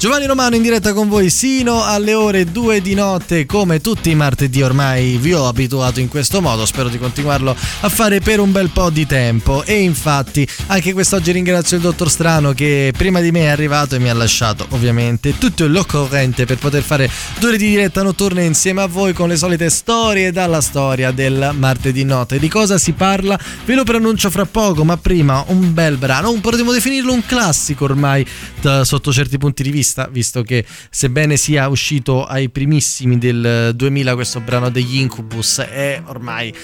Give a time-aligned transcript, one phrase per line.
[0.00, 4.14] Giovanni Romano in diretta con voi sino alle ore 2 di notte come tutti i
[4.14, 8.50] martedì ormai vi ho abituato in questo modo spero di continuarlo a fare per un
[8.50, 9.62] bel po' di tempo.
[9.62, 13.98] E infatti anche quest'oggi ringrazio il dottor Strano che prima di me è arrivato e
[13.98, 18.80] mi ha lasciato ovviamente tutto l'occorrente per poter fare due ore di diretta notturna insieme
[18.80, 22.38] a voi con le solite storie dalla storia del martedì notte.
[22.38, 23.38] Di cosa si parla?
[23.66, 28.26] Ve lo preannuncio fra poco ma prima un bel brano potremmo definirlo un classico ormai
[28.62, 33.72] da, sotto certi punti di vista vista, visto che sebbene sia uscito ai primissimi del
[33.74, 36.54] 2000 questo brano degli Incubus è ormai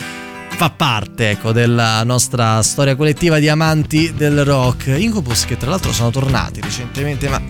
[0.48, 4.86] fa parte ecco, della nostra storia collettiva di amanti del rock.
[4.86, 7.42] Incubus che tra l'altro sono tornati recentemente, ma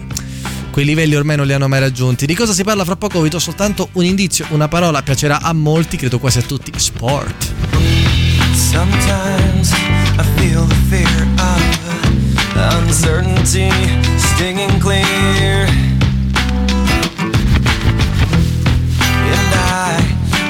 [0.73, 2.27] quei livelli ormai non li hanno mai raggiunti.
[2.27, 3.21] Di cosa si parla fra poco?
[3.21, 7.53] Vi do soltanto un indizio, una parola, piacerà a molti, credo quasi a tutti, sport.
[8.53, 9.71] Sometimes
[10.19, 11.76] I feel the fear of
[12.59, 13.71] uncertainty
[14.19, 15.67] stinging clear.
[19.33, 20.01] And I,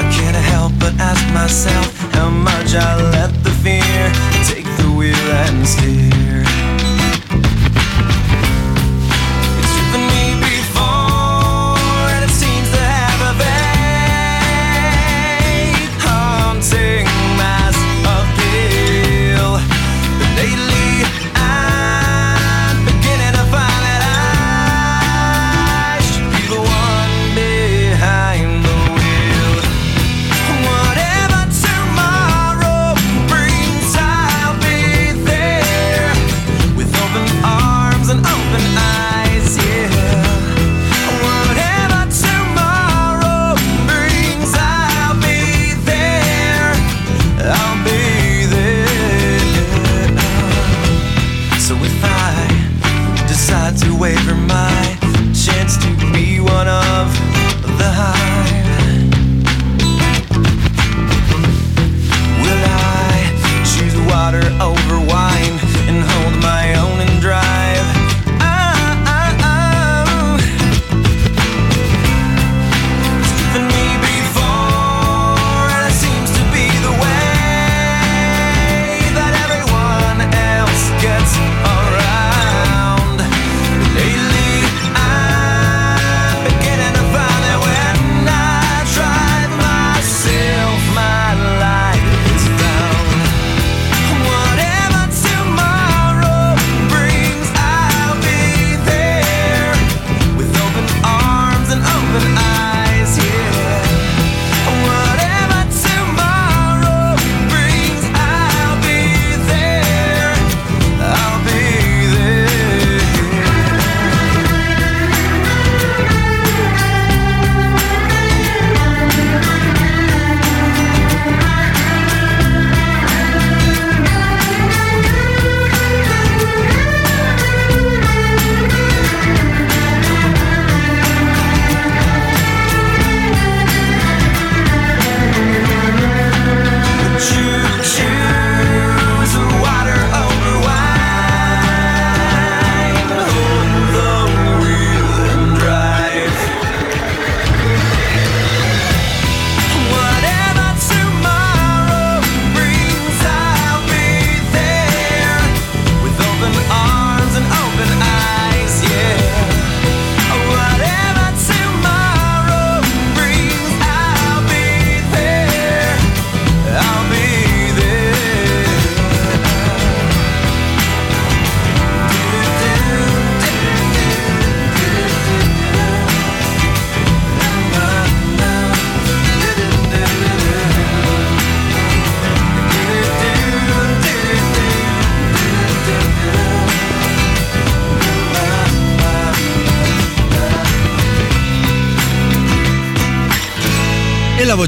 [0.01, 4.13] I can't help but ask myself how much I let the fear
[4.45, 6.56] take the wheel and steer.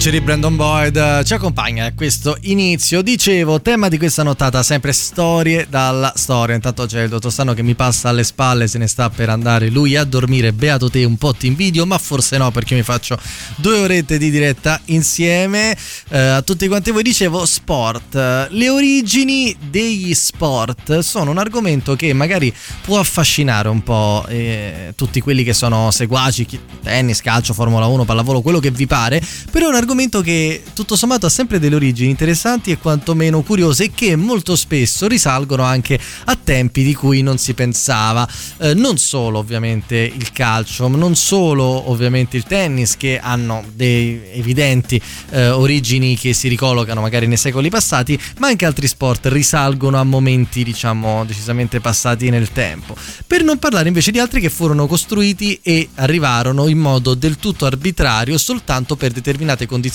[0.08, 3.02] Voce di Brandon Boyd eh, ci accompagna a questo inizio.
[3.02, 6.54] Dicevo, tema di questa nottata, sempre storie dalla storia.
[6.54, 9.68] Intanto c'è il dottor Sano che mi passa alle spalle, se ne sta per andare
[9.68, 10.52] lui a dormire.
[10.52, 13.18] Beato te, un po' ti invidio, ma forse no perché mi faccio
[13.56, 15.76] due orette di diretta insieme.
[16.08, 18.14] Eh, a tutti quanti voi dicevo, sport.
[18.50, 25.20] Le origini degli sport sono un argomento che magari può affascinare un po' eh, tutti
[25.20, 26.46] quelli che sono seguaci,
[26.82, 29.20] tennis, calcio, Formula 1, pallavolo, quello che vi pare,
[29.50, 33.84] però è un argomento che tutto sommato ha sempre delle origini interessanti e quantomeno curiose
[33.84, 38.26] e che molto spesso risalgono anche a tempi di cui non si pensava.
[38.58, 45.02] Eh, non solo ovviamente il calcio, non solo ovviamente il tennis che hanno dei evidenti
[45.30, 50.04] eh, origini che si ricolocano magari nei secoli passati, ma anche altri sport risalgono a
[50.04, 52.96] momenti diciamo decisamente passati nel tempo.
[53.26, 57.66] Per non parlare invece di altri che furono costruiti e arrivarono in modo del tutto
[57.66, 59.86] arbitrario soltanto per determinate condizioni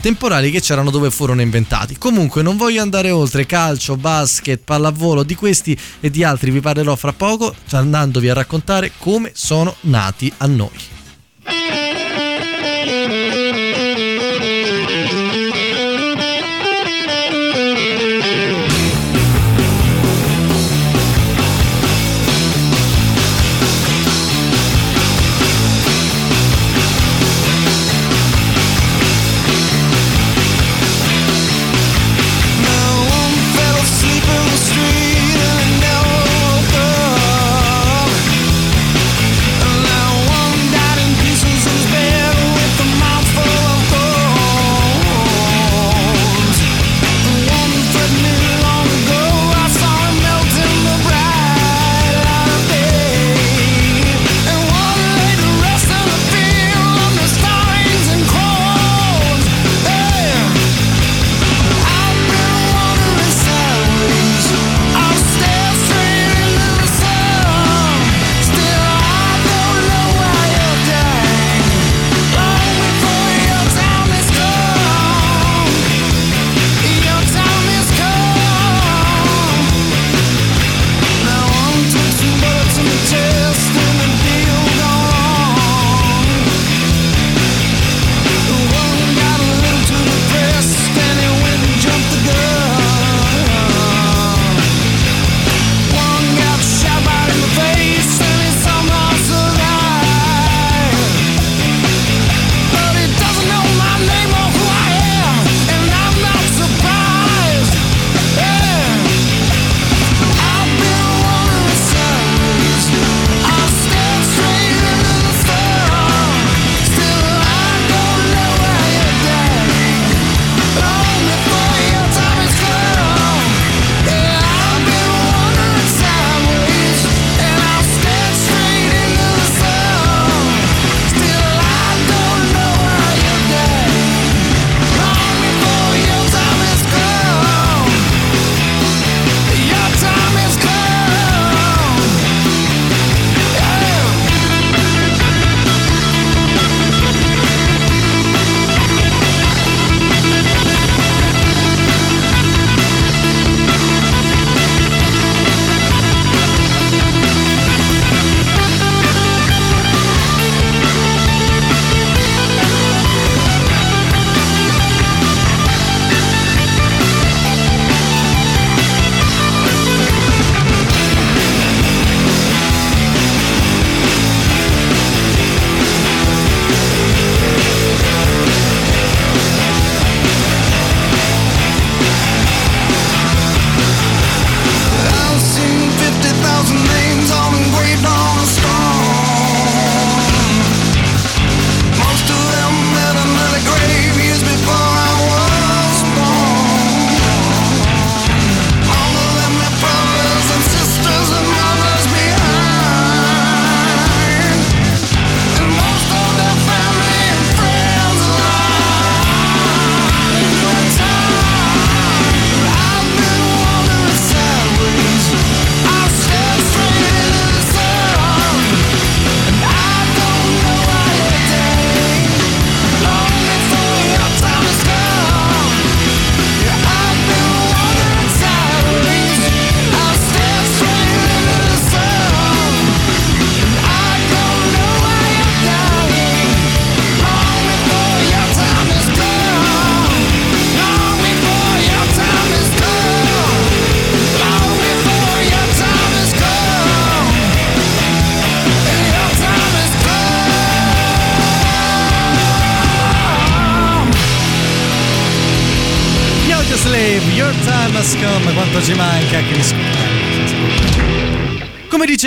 [0.00, 1.98] temporali che c'erano dove furono inventati.
[1.98, 6.96] Comunque non voglio andare oltre calcio, basket, pallavolo, di questi e di altri vi parlerò
[6.96, 11.89] fra poco andandovi a raccontare come sono nati a noi.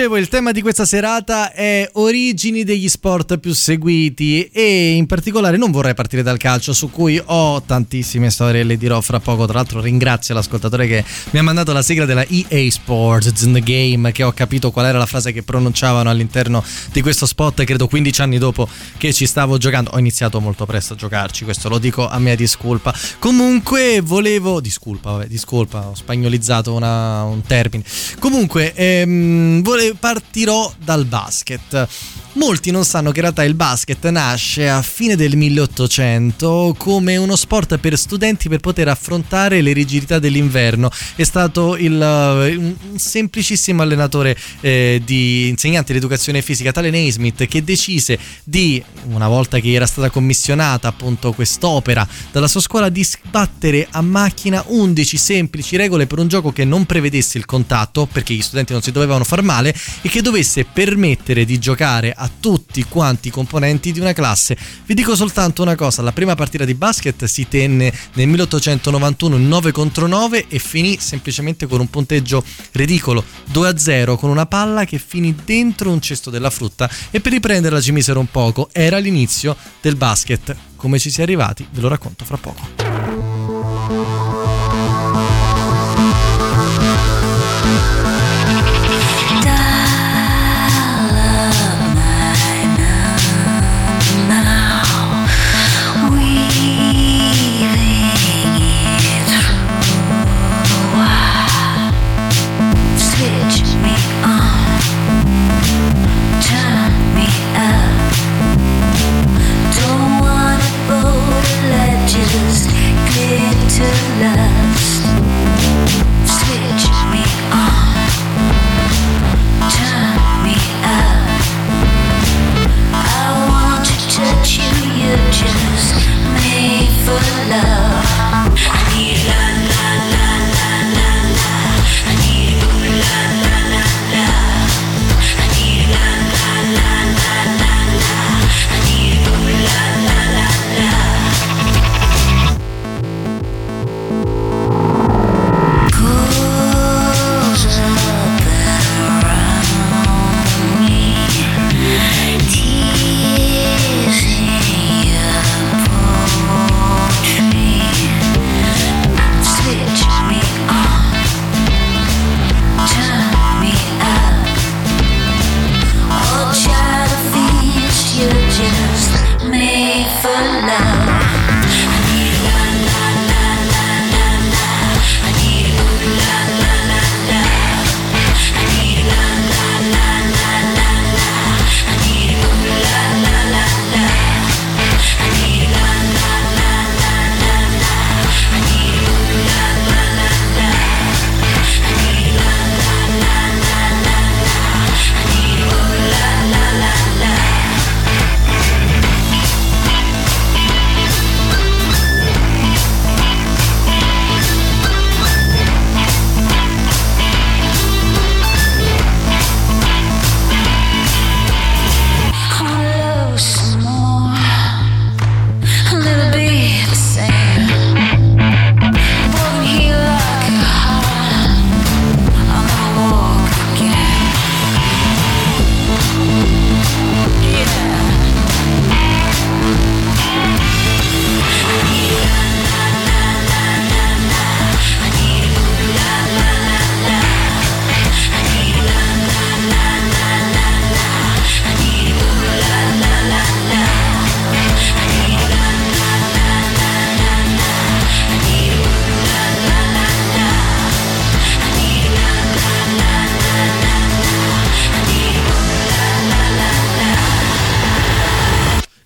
[0.03, 5.55] Dicevo, il tema di questa serata è origini degli sport più seguiti e in particolare
[5.55, 9.45] non vorrei partire dal calcio su cui ho tantissime storie, le dirò fra poco.
[9.45, 13.61] Tra l'altro ringrazio l'ascoltatore che mi ha mandato la sigla della EA Sports in the
[13.61, 17.87] Game che ho capito qual era la frase che pronunciavano all'interno di questo spot, credo
[17.87, 18.67] 15 anni dopo
[18.97, 19.91] che ci stavo giocando.
[19.91, 22.93] Ho iniziato molto presto a giocarci, questo lo dico a mia discolpa.
[23.19, 27.83] Comunque volevo discolpa, vabbè, discolpa, ho spagnolizzato una, un termine.
[28.19, 29.61] Comunque ehm
[29.99, 31.87] partirò dal basket.
[32.35, 37.35] Molti non sanno che in realtà il basket nasce a fine del 1800 come uno
[37.35, 40.89] sport per studenti per poter affrontare le rigidità dell'inverno.
[41.15, 47.45] È stato il, uh, un semplicissimo allenatore eh, di insegnante di educazione fisica, tale Naismith,
[47.45, 53.03] che decise di, una volta che era stata commissionata appunto quest'opera dalla sua scuola, di
[53.03, 58.33] sbattere a macchina 11 semplici regole per un gioco che non prevedesse il contatto, perché
[58.33, 62.83] gli studenti non si dovevano far male, e che dovesse permettere di giocare a tutti
[62.83, 64.57] quanti i componenti di una classe.
[64.85, 69.47] Vi dico soltanto una cosa, la prima partita di basket si tenne nel 1891 in
[69.47, 74.45] 9 contro 9 e finì semplicemente con un punteggio ridicolo 2 a 0 con una
[74.45, 78.69] palla che finì dentro un cesto della frutta e per riprenderla ci misero un poco.
[78.71, 80.55] Era l'inizio del basket.
[80.75, 83.32] Come ci si è arrivati ve lo racconto fra poco.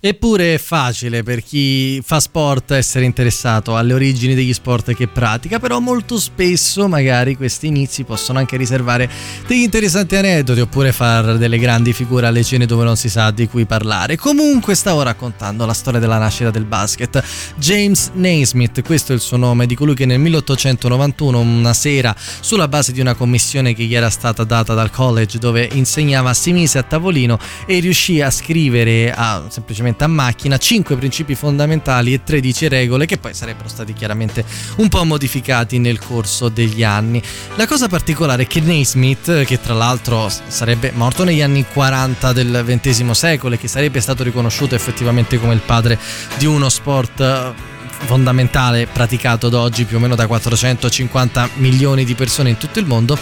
[0.08, 5.58] Eppure è facile per chi fa sport essere interessato alle origini degli sport che pratica,
[5.58, 9.06] però molto spesso magari questi inizi possono anche riservare
[9.46, 13.46] degli interessanti aneddoti oppure fare delle grandi figure alle cene dove non si sa di
[13.48, 14.16] cui parlare.
[14.16, 17.22] Comunque stavo raccontando la storia della nascita del basket.
[17.56, 22.66] James Naismith, questo è il suo nome, di colui che nel 1891, una sera, sulla
[22.66, 26.78] base di una commissione che gli era stata data dal college dove insegnava, si mise
[26.78, 32.68] a tavolino e riuscì a scrivere, a semplicemente a macchina, 5 principi fondamentali e 13
[32.68, 34.44] regole che poi sarebbero stati chiaramente
[34.76, 37.22] un po' modificati nel corso degli anni.
[37.56, 42.64] La cosa particolare è che Naismith, che tra l'altro sarebbe morto negli anni 40 del
[42.66, 45.98] XX secolo e che sarebbe stato riconosciuto effettivamente come il padre
[46.38, 47.67] di uno sport
[48.04, 52.86] fondamentale praticato ad oggi più o meno da 450 milioni di persone in tutto il
[52.86, 53.18] mondo,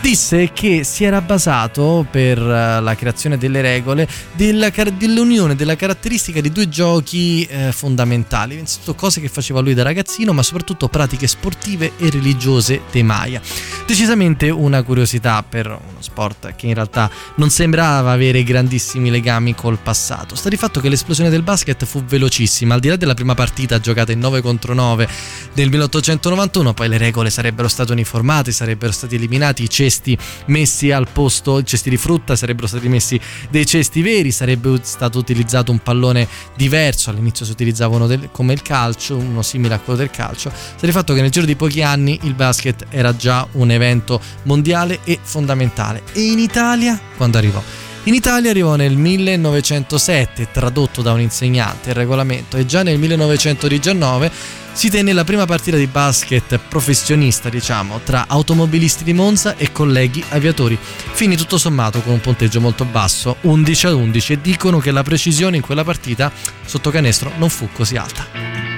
[0.00, 6.40] disse che si era basato per eh, la creazione delle regole della, dell'unione della caratteristica
[6.40, 8.62] di due giochi eh, fondamentali,
[8.96, 13.40] cose che faceva lui da ragazzino, ma soprattutto pratiche sportive e religiose dei Maya.
[13.86, 19.78] Decisamente una curiosità per uno sport che in realtà non sembrava avere grandissimi legami col
[19.78, 20.34] passato.
[20.34, 23.80] Sta di fatto che l'esplosione del basket fu velocissima, al di là della prima partita
[23.80, 25.08] giocata in 9 contro 9
[25.52, 31.08] del 1891, poi le regole sarebbero state uniformate, sarebbero stati eliminati i cesti messi al
[31.10, 35.78] posto, i cesti di frutta, sarebbero stati messi dei cesti veri, sarebbe stato utilizzato un
[35.78, 40.10] pallone diverso, all'inizio si utilizzava uno del, come il calcio, uno simile a quello del
[40.10, 43.70] calcio, sta di fatto che nel giro di pochi anni il basket era già un
[43.70, 46.02] evento mondiale e fondamentale.
[46.12, 47.89] E in Italia, quando arrivò?
[48.04, 54.30] In Italia arrivò nel 1907, tradotto da un insegnante il regolamento, e già nel 1919
[54.72, 60.24] si tenne la prima partita di basket professionista, diciamo, tra automobilisti di Monza e colleghi
[60.30, 60.78] aviatori.
[61.12, 65.02] Finì tutto sommato con un punteggio molto basso, 11 a 11, e dicono che la
[65.02, 66.32] precisione in quella partita
[66.64, 68.69] sotto canestro non fu così alta.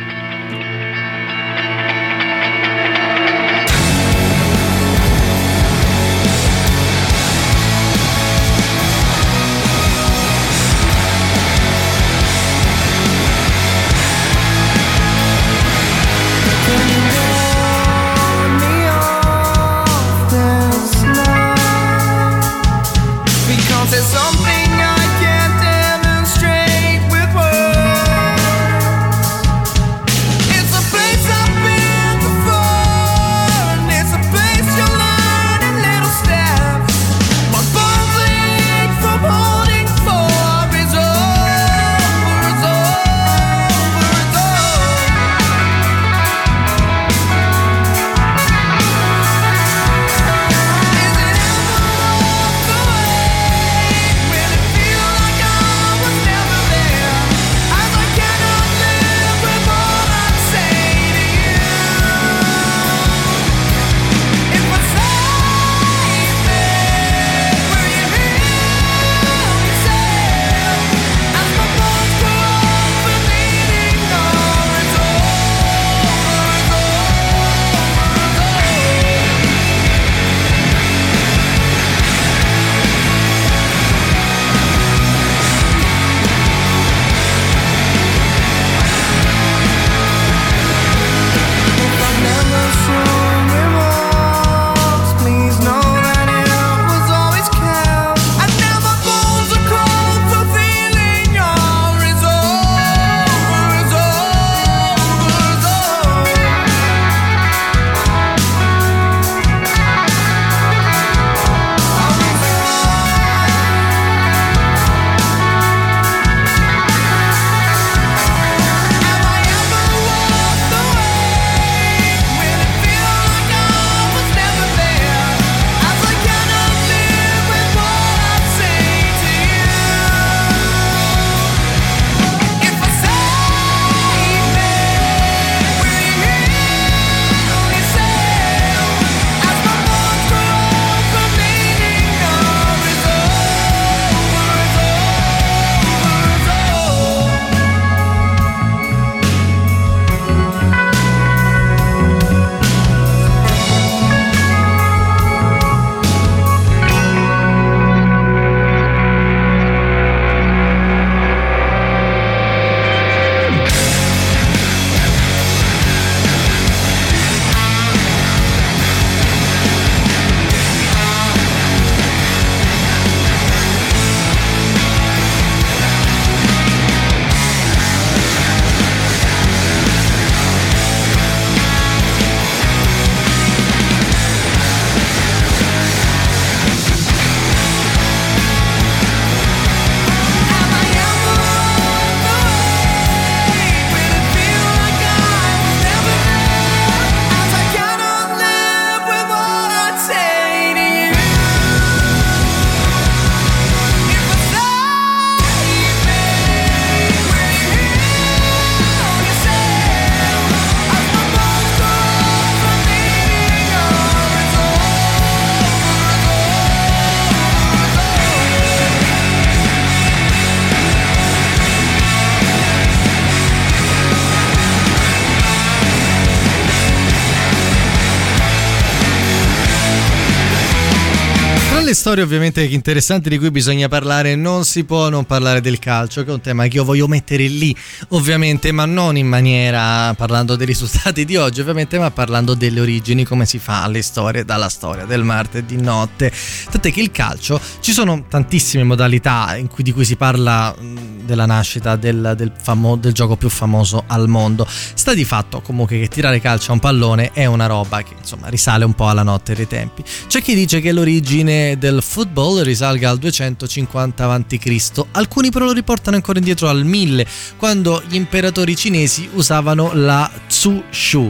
[232.12, 236.28] Storie ovviamente interessanti di cui bisogna parlare non si può non parlare del calcio, che
[236.30, 237.74] è un tema che io voglio mettere lì,
[238.08, 243.24] ovviamente, ma non in maniera parlando dei risultati di oggi, ovviamente, ma parlando delle origini,
[243.24, 246.30] come si fa alle storie dalla storia del martedì notte.
[246.70, 251.96] Tant'è che il calcio ci sono tantissime modalità cui, di cui si parla della nascita
[251.96, 254.66] del, del, famo, del gioco più famoso al mondo.
[254.68, 258.48] Sta di fatto comunque che tirare calcio a un pallone è una roba che insomma
[258.48, 260.04] risale un po' alla notte dei tempi.
[260.26, 265.04] C'è chi dice che l'origine del football risalga al 250 a.C.
[265.12, 270.82] Alcuni però lo riportano ancora indietro al 1000, quando gli imperatori cinesi usavano la Tsu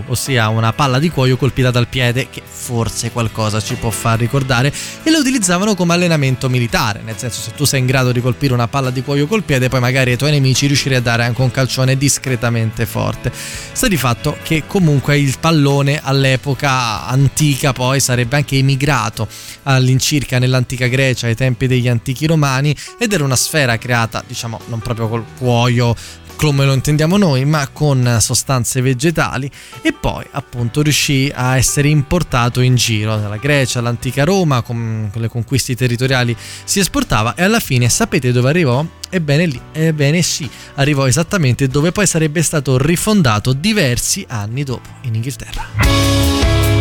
[0.07, 4.73] ossia una palla di cuoio colpita dal piede, che forse qualcosa ci può far ricordare,
[5.03, 8.55] e lo utilizzavano come allenamento militare, nel senso se tu sei in grado di colpire
[8.55, 11.43] una palla di cuoio col piede, poi magari ai tuoi nemici riuscirei a dare anche
[11.43, 13.31] un calcione discretamente forte.
[13.73, 19.29] Sta di fatto che comunque il pallone all'epoca antica poi sarebbe anche emigrato
[19.65, 24.81] all'incirca nell'antica Grecia ai tempi degli antichi romani ed era una sfera creata diciamo non
[24.81, 25.95] proprio col cuoio
[26.43, 29.49] come lo intendiamo noi, ma con sostanze vegetali
[29.81, 35.29] e poi appunto riuscì a essere importato in giro dalla Grecia, all'antica Roma, con le
[35.29, 38.85] conquiste territoriali si esportava e alla fine sapete dove arrivò?
[39.09, 45.15] Ebbene lì, ebbene sì, arrivò esattamente dove poi sarebbe stato rifondato diversi anni dopo, in
[45.15, 46.72] Inghilterra.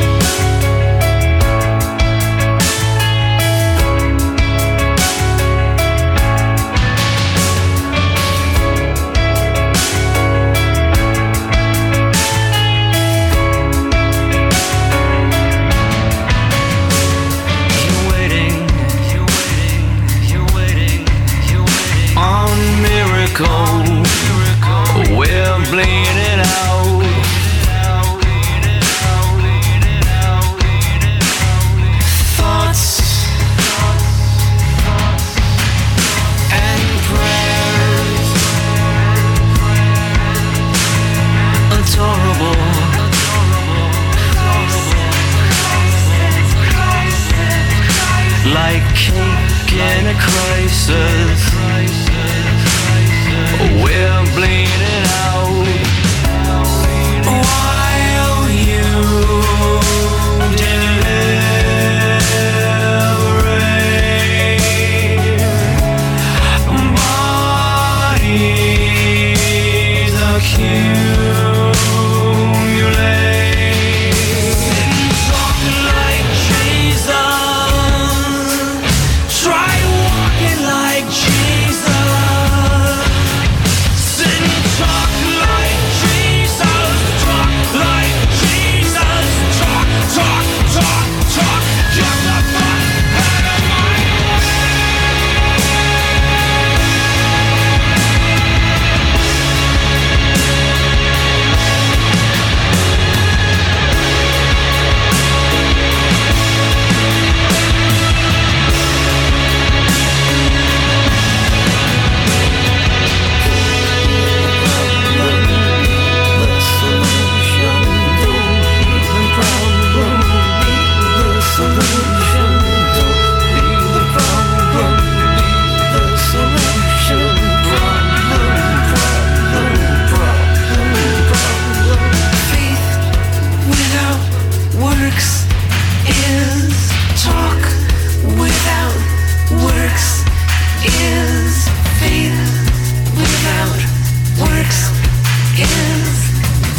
[50.71, 51.50] places.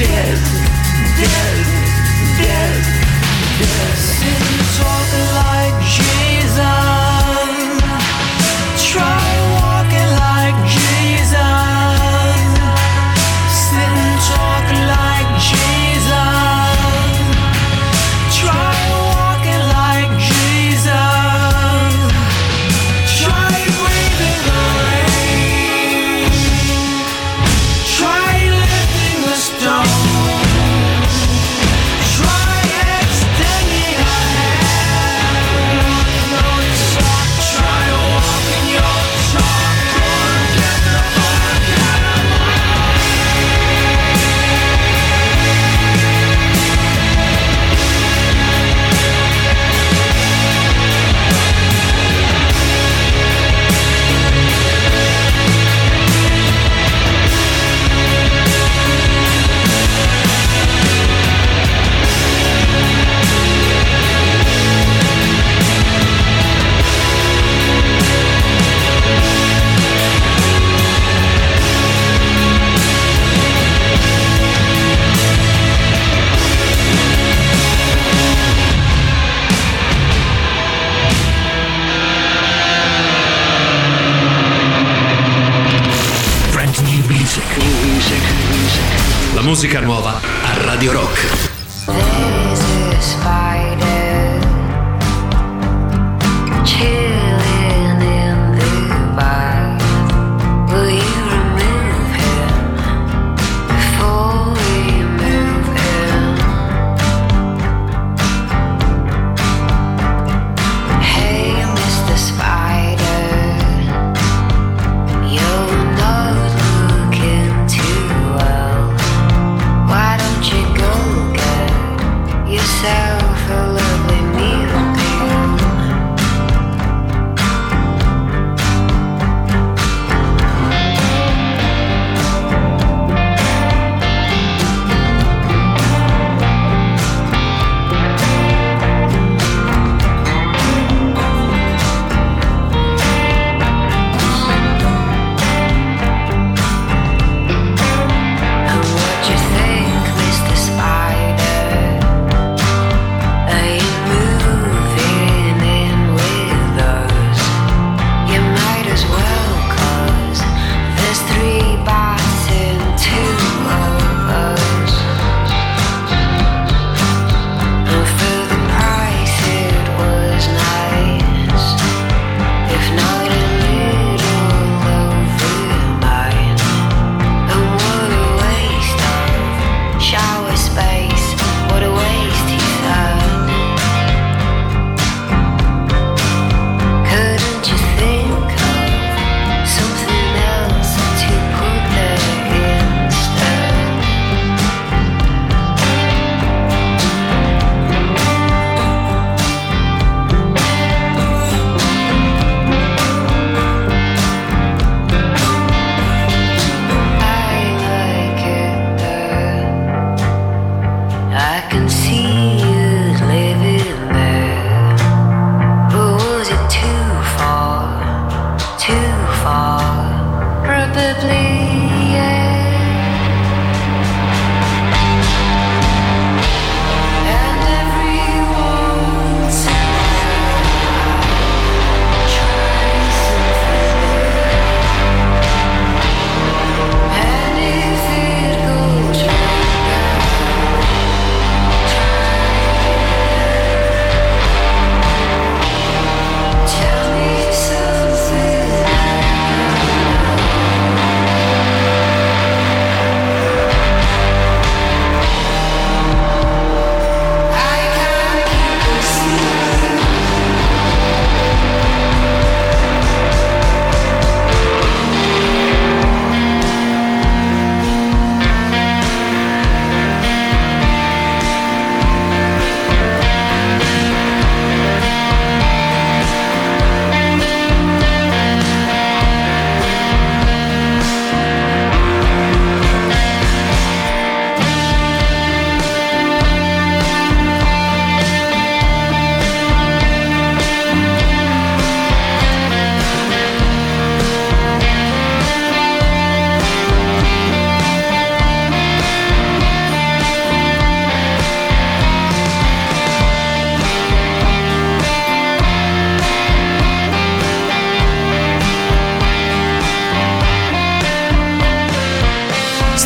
[0.02, 0.61] dead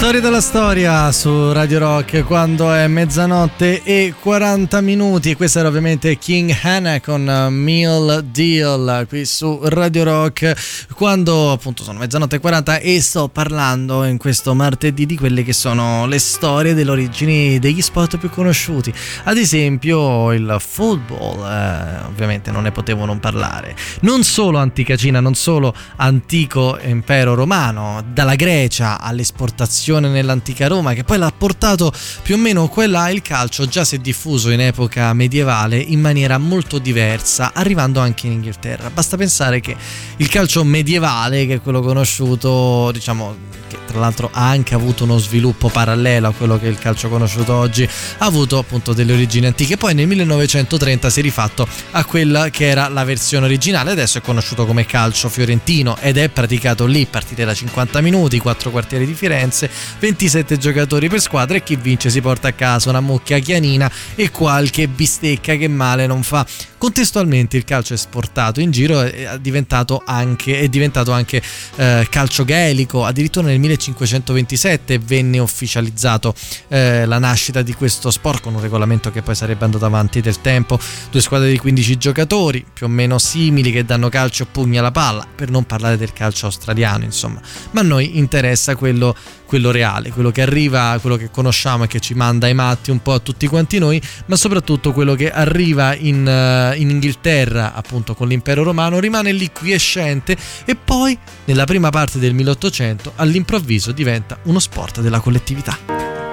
[0.07, 5.35] Storia della storia su Radio Rock quando è mezzanotte e 40 minuti.
[5.35, 11.99] Questa era ovviamente King Hannah con Meal Deal qui su Radio Rock quando appunto sono
[11.99, 16.73] mezzanotte e 40 e sto parlando in questo martedì di quelle che sono le storie
[16.73, 18.91] delle origini degli sport più conosciuti.
[19.25, 23.77] Ad esempio il football, eh, ovviamente non ne potevo non parlare.
[24.01, 31.05] Non solo antica Cina, non solo antico impero romano, dalla Grecia all'esportazione nell'antica Roma, che
[31.05, 35.13] poi l'ha portato più o meno quella il calcio già si è diffuso in epoca
[35.13, 38.89] medievale in maniera molto diversa, arrivando anche in Inghilterra.
[38.89, 39.77] Basta pensare che
[40.17, 43.37] il calcio medievale, che è quello conosciuto, diciamo,
[43.69, 47.09] che tra l'altro ha anche avuto uno sviluppo parallelo a quello che è il calcio
[47.09, 47.83] conosciuto oggi,
[48.19, 49.77] ha avuto appunto delle origini antiche.
[49.77, 54.21] Poi nel 1930 si è rifatto a quella che era la versione originale, adesso è
[54.21, 59.15] conosciuto come calcio fiorentino ed è praticato lì, partite da 50 minuti, quattro quartieri di
[59.15, 59.69] Firenze
[59.99, 64.31] 27 giocatori per squadra e chi vince si porta a casa una mucchia chianina e
[64.31, 66.47] qualche bistecca che male non fa.
[66.79, 71.43] Contestualmente il calcio esportato in giro è diventato anche, è diventato anche
[71.77, 76.35] eh, calcio gaelico, addirittura nel 1527 venne ufficializzato
[76.69, 80.41] eh, la nascita di questo sport con un regolamento che poi sarebbe andato avanti del
[80.41, 80.79] tempo,
[81.11, 84.91] due squadre di 15 giocatori più o meno simili che danno calcio a pugni alla
[84.91, 87.41] palla, per non parlare del calcio australiano insomma,
[87.73, 92.01] ma a noi interessa quello quello reale, quello che arriva, quello che conosciamo e che
[92.01, 95.95] ci manda ai matti un po' a tutti quanti noi, ma soprattutto quello che arriva
[95.95, 101.91] in, uh, in Inghilterra appunto con l'impero romano, rimane lì quiescente e poi nella prima
[101.91, 106.26] parte del 1800 all'improvviso diventa uno sport della collettività.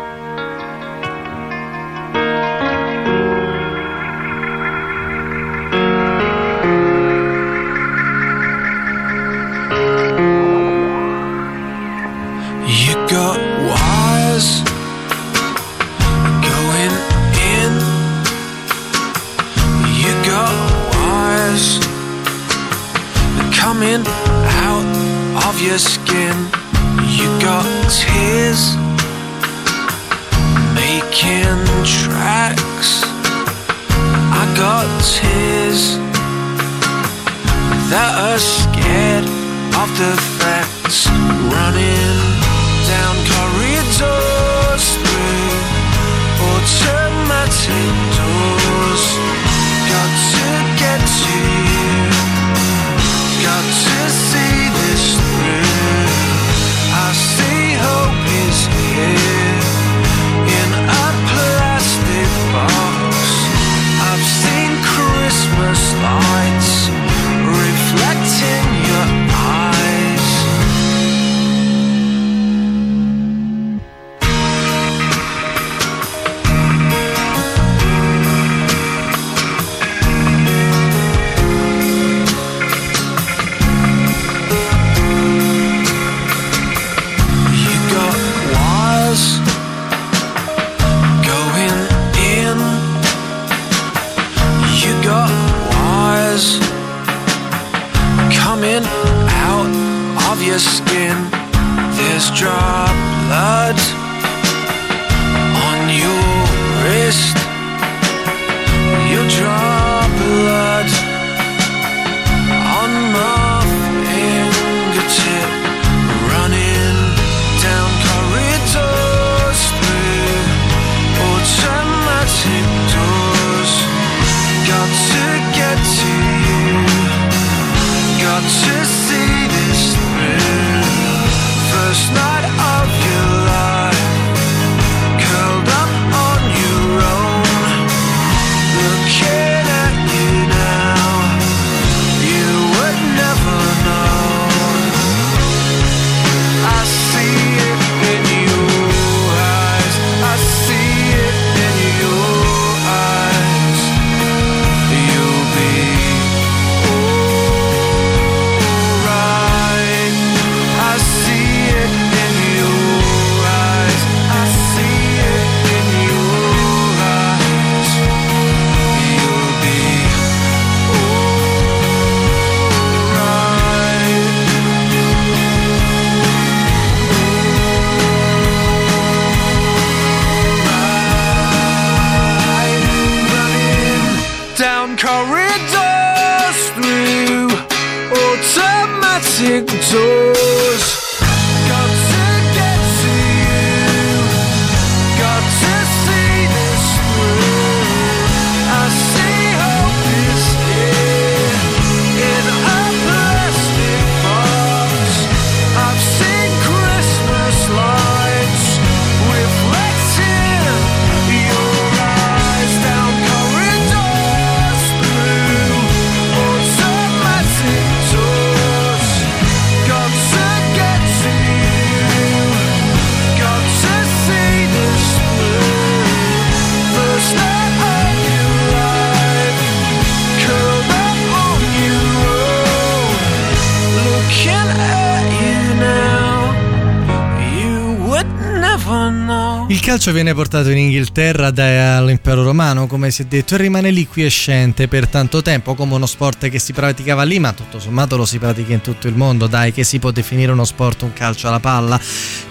[239.94, 244.88] Calcio viene portato in Inghilterra dall'impero romano, come si è detto, e rimane lì quiescente
[244.88, 248.40] per tanto tempo, come uno sport che si praticava lì, ma tutto sommato lo si
[248.40, 249.46] pratica in tutto il mondo.
[249.46, 252.02] Dai, che si può definire uno sport un calcio alla palla?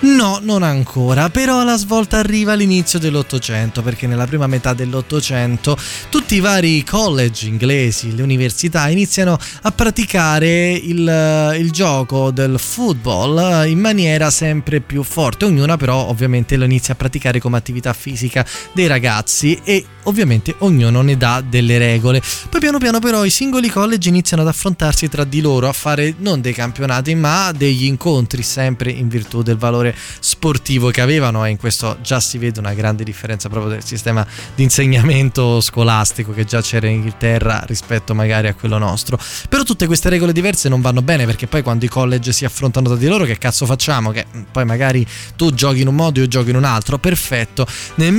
[0.03, 5.77] No, non ancora, però la svolta arriva all'inizio dell'Ottocento, perché nella prima metà dell'Ottocento
[6.11, 13.67] tutti i vari college inglesi, le università iniziano a praticare il, il gioco del football
[13.69, 18.45] in maniera sempre più forte, ognuna però ovviamente lo inizia a praticare come attività fisica
[18.73, 22.23] dei ragazzi e ovviamente ognuno ne dà delle regole.
[22.49, 26.15] Poi piano piano però i singoli college iniziano ad affrontarsi tra di loro, a fare
[26.19, 31.51] non dei campionati ma degli incontri, sempre in virtù del valore sportivo che avevano e
[31.51, 36.45] in questo già si vede una grande differenza proprio del sistema di insegnamento scolastico che
[36.45, 39.19] già c'era in Inghilterra rispetto magari a quello nostro.
[39.49, 42.89] Però tutte queste regole diverse non vanno bene perché poi quando i college si affrontano
[42.89, 44.11] tra di loro che cazzo facciamo?
[44.11, 47.67] Che poi magari tu giochi in un modo e io gioco in un altro, perfetto.
[47.97, 48.13] Nel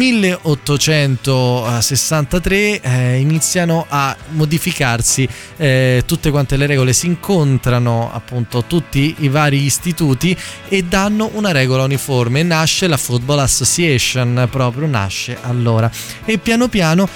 [1.80, 9.30] 1863 eh, iniziano a modificarsi eh, tutte quante le regole, si incontrano appunto tutti i
[9.30, 10.38] vari istituti
[10.70, 12.44] e danno una regola uniforme.
[12.44, 15.90] Nasce la Football Association, proprio nasce allora.
[16.26, 17.08] E piano piano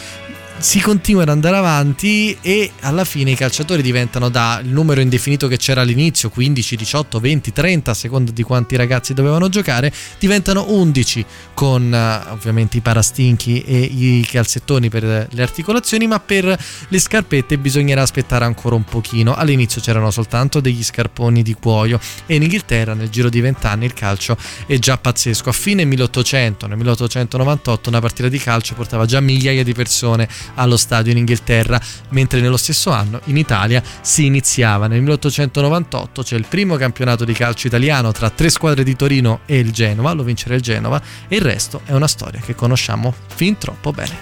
[0.59, 5.57] si continua ad andare avanti e alla fine i calciatori diventano dal numero indefinito che
[5.57, 11.25] c'era all'inizio 15, 18, 20, 30 a seconda di quanti ragazzi dovevano giocare diventano 11
[11.53, 16.45] con uh, ovviamente i parastinchi e i calzettoni per le articolazioni ma per
[16.87, 19.35] le scarpette bisognerà aspettare ancora un pochino.
[19.35, 23.85] All'inizio c'erano soltanto degli scarponi di cuoio e in Inghilterra nel giro di 20 anni
[23.85, 24.35] il calcio
[24.65, 25.49] è già pazzesco.
[25.49, 30.77] A fine 1800 nel 1898 una partita di calcio portava già migliaia di persone allo
[30.77, 31.79] stadio in Inghilterra,
[32.09, 34.87] mentre nello stesso anno in Italia si iniziava.
[34.87, 39.59] Nel 1898 c'è il primo campionato di calcio italiano tra tre squadre di Torino e
[39.59, 43.57] il Genova, lo vincerà il Genova, e il resto è una storia che conosciamo fin
[43.57, 44.17] troppo bene.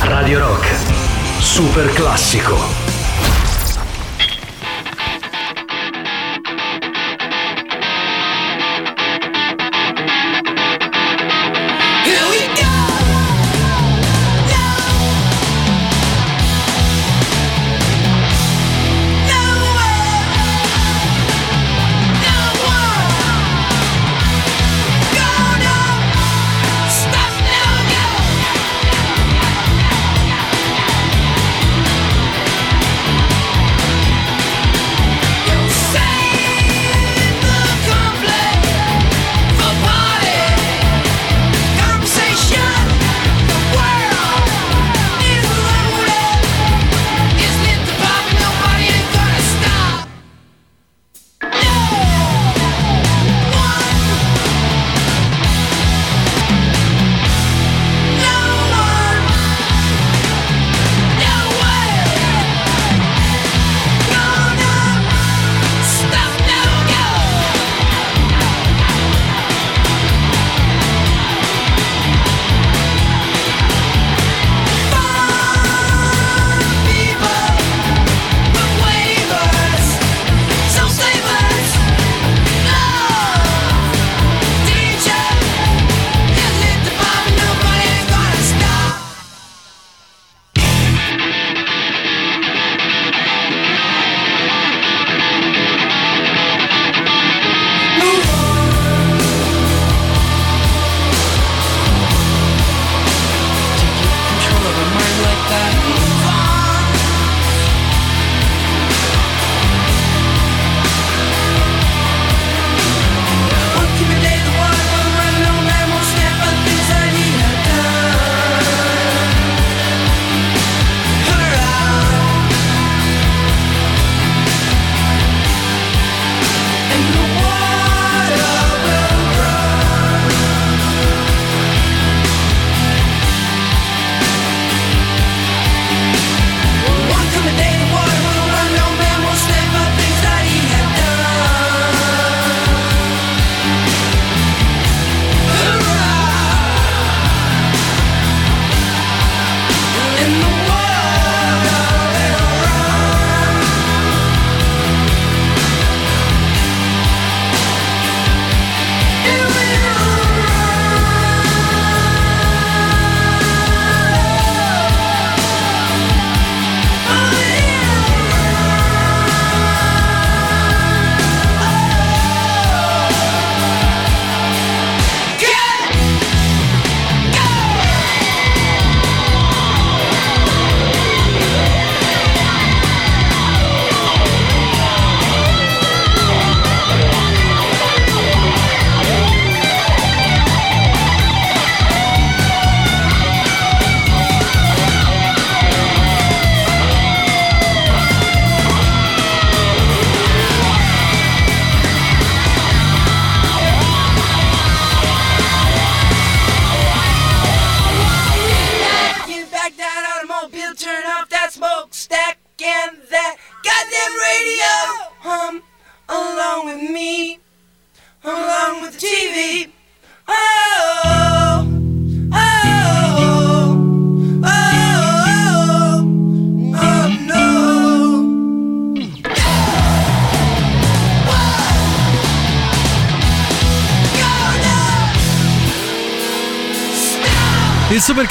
[0.00, 0.68] Radio Rock,
[1.40, 2.91] super classico.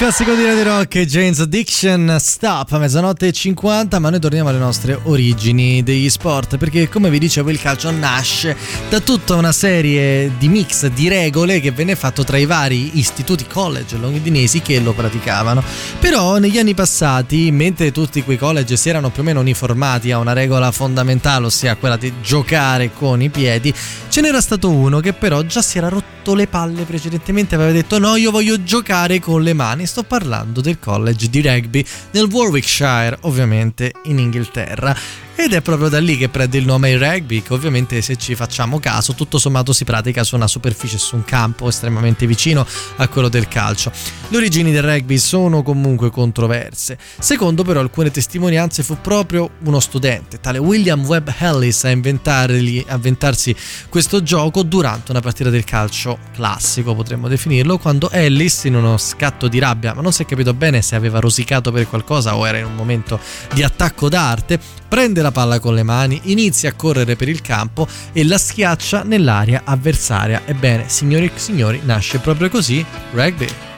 [0.01, 4.57] Classico di Radio Rock Jane's Addiction Stop a mezzanotte e 50 ma noi torniamo alle
[4.57, 8.57] nostre origini degli sport perché come vi dicevo il calcio nasce
[8.89, 13.45] da tutta una serie di mix di regole che venne fatto tra i vari istituti
[13.45, 15.63] college longitudinesi che lo praticavano.
[15.99, 20.17] Però negli anni passati mentre tutti quei college si erano più o meno uniformati a
[20.17, 23.71] una regola fondamentale ossia quella di giocare con i piedi
[24.09, 27.97] ce n'era stato uno che però già si era rotto le palle precedentemente aveva detto
[27.97, 33.17] no io voglio giocare con le mani sto parlando del college di rugby nel Warwickshire
[33.21, 34.95] ovviamente in Inghilterra
[35.35, 38.35] ed è proprio da lì che prende il nome il rugby, che ovviamente se ci
[38.35, 42.65] facciamo caso, tutto sommato si pratica su una superficie, su un campo estremamente vicino
[42.97, 43.91] a quello del calcio.
[44.27, 46.97] Le origini del rugby sono comunque controverse.
[47.19, 53.55] Secondo però alcune testimonianze fu proprio uno studente, tale William Webb Ellis, a, a inventarsi
[53.89, 59.47] questo gioco durante una partita del calcio classico, potremmo definirlo, quando Ellis in uno scatto
[59.47, 62.57] di rabbia, ma non si è capito bene se aveva rosicato per qualcosa o era
[62.57, 63.19] in un momento
[63.53, 67.87] di attacco d'arte, prende la palla con le mani, inizia a correre per il campo
[68.11, 70.41] e la schiaccia nell'area avversaria.
[70.45, 73.70] Ebbene, signori e signori, nasce proprio così rugby.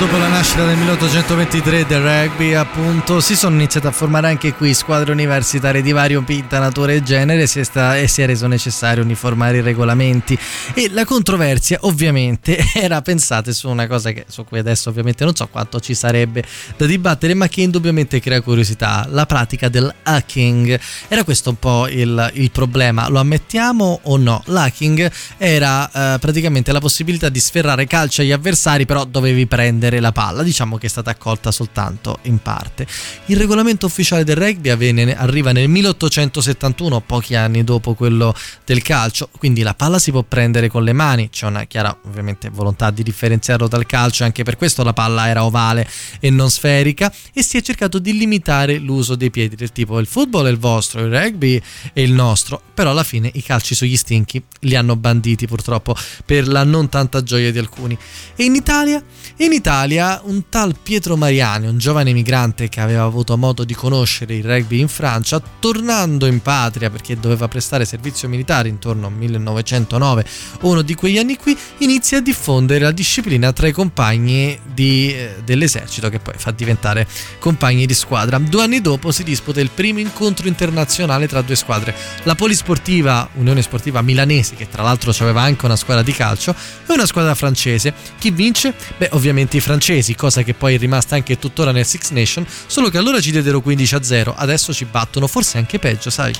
[0.00, 4.72] Dopo la nascita nel 1823 del rugby, appunto, si sono iniziate a formare anche qui
[4.72, 9.04] squadre universitarie di vario pinta, natura e genere si sta- e si è reso necessario
[9.04, 10.38] uniformare i regolamenti.
[10.72, 15.34] E la controversia, ovviamente, era pensata su una cosa che, su cui adesso ovviamente non
[15.34, 16.44] so quanto ci sarebbe
[16.78, 20.80] da dibattere, ma che indubbiamente crea curiosità: la pratica del hacking.
[21.08, 24.42] Era questo un po' il, il problema, lo ammettiamo o no?
[24.46, 30.12] L'hacking era eh, praticamente la possibilità di sferrare calcio agli avversari, però dovevi prendere la
[30.12, 30.42] palla.
[30.44, 32.86] Diciamo che è stata accolta soltanto in parte.
[33.26, 38.34] Il regolamento ufficiale del rugby avviene- arriva nel 1871, pochi anni dopo quello
[38.64, 42.50] del calcio, quindi la palla si può prendere con le mani, c'è una chiara ovviamente
[42.50, 45.88] volontà di differenziarlo dal calcio, anche per questo la palla era ovale
[46.20, 50.06] e non sferica e si è cercato di limitare l'uso dei piedi del tipo il
[50.06, 51.60] football è il vostro, il rugby
[51.92, 56.46] è il nostro, però alla fine i calci sugli stinchi li hanno banditi purtroppo per
[56.46, 57.96] la non tanta gioia di alcuni.
[58.36, 59.02] E in Italia?
[59.38, 59.79] In Italia
[60.24, 64.78] un tal Pietro Mariani, un giovane migrante che aveva avuto modo di conoscere il rugby
[64.78, 70.24] in Francia, tornando in patria perché doveva prestare servizio militare intorno al 1909,
[70.62, 75.36] uno di quegli anni qui, inizia a diffondere la disciplina tra i compagni di, eh,
[75.44, 77.06] dell'esercito che poi fa diventare
[77.38, 78.38] compagni di squadra.
[78.38, 83.62] Due anni dopo si disputa il primo incontro internazionale tra due squadre, la Polisportiva Unione
[83.62, 86.54] Sportiva Milanese, che tra l'altro aveva anche una squadra di calcio,
[86.86, 87.94] e una squadra francese.
[88.18, 88.74] Chi vince?
[88.96, 92.98] Beh, ovviamente francesi, cosa che poi è rimasta anche tuttora nel Six Nation, solo che
[92.98, 96.32] allora ci diedero 15 a 0, adesso ci battono, forse anche peggio, sai?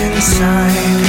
[0.00, 1.07] Inside.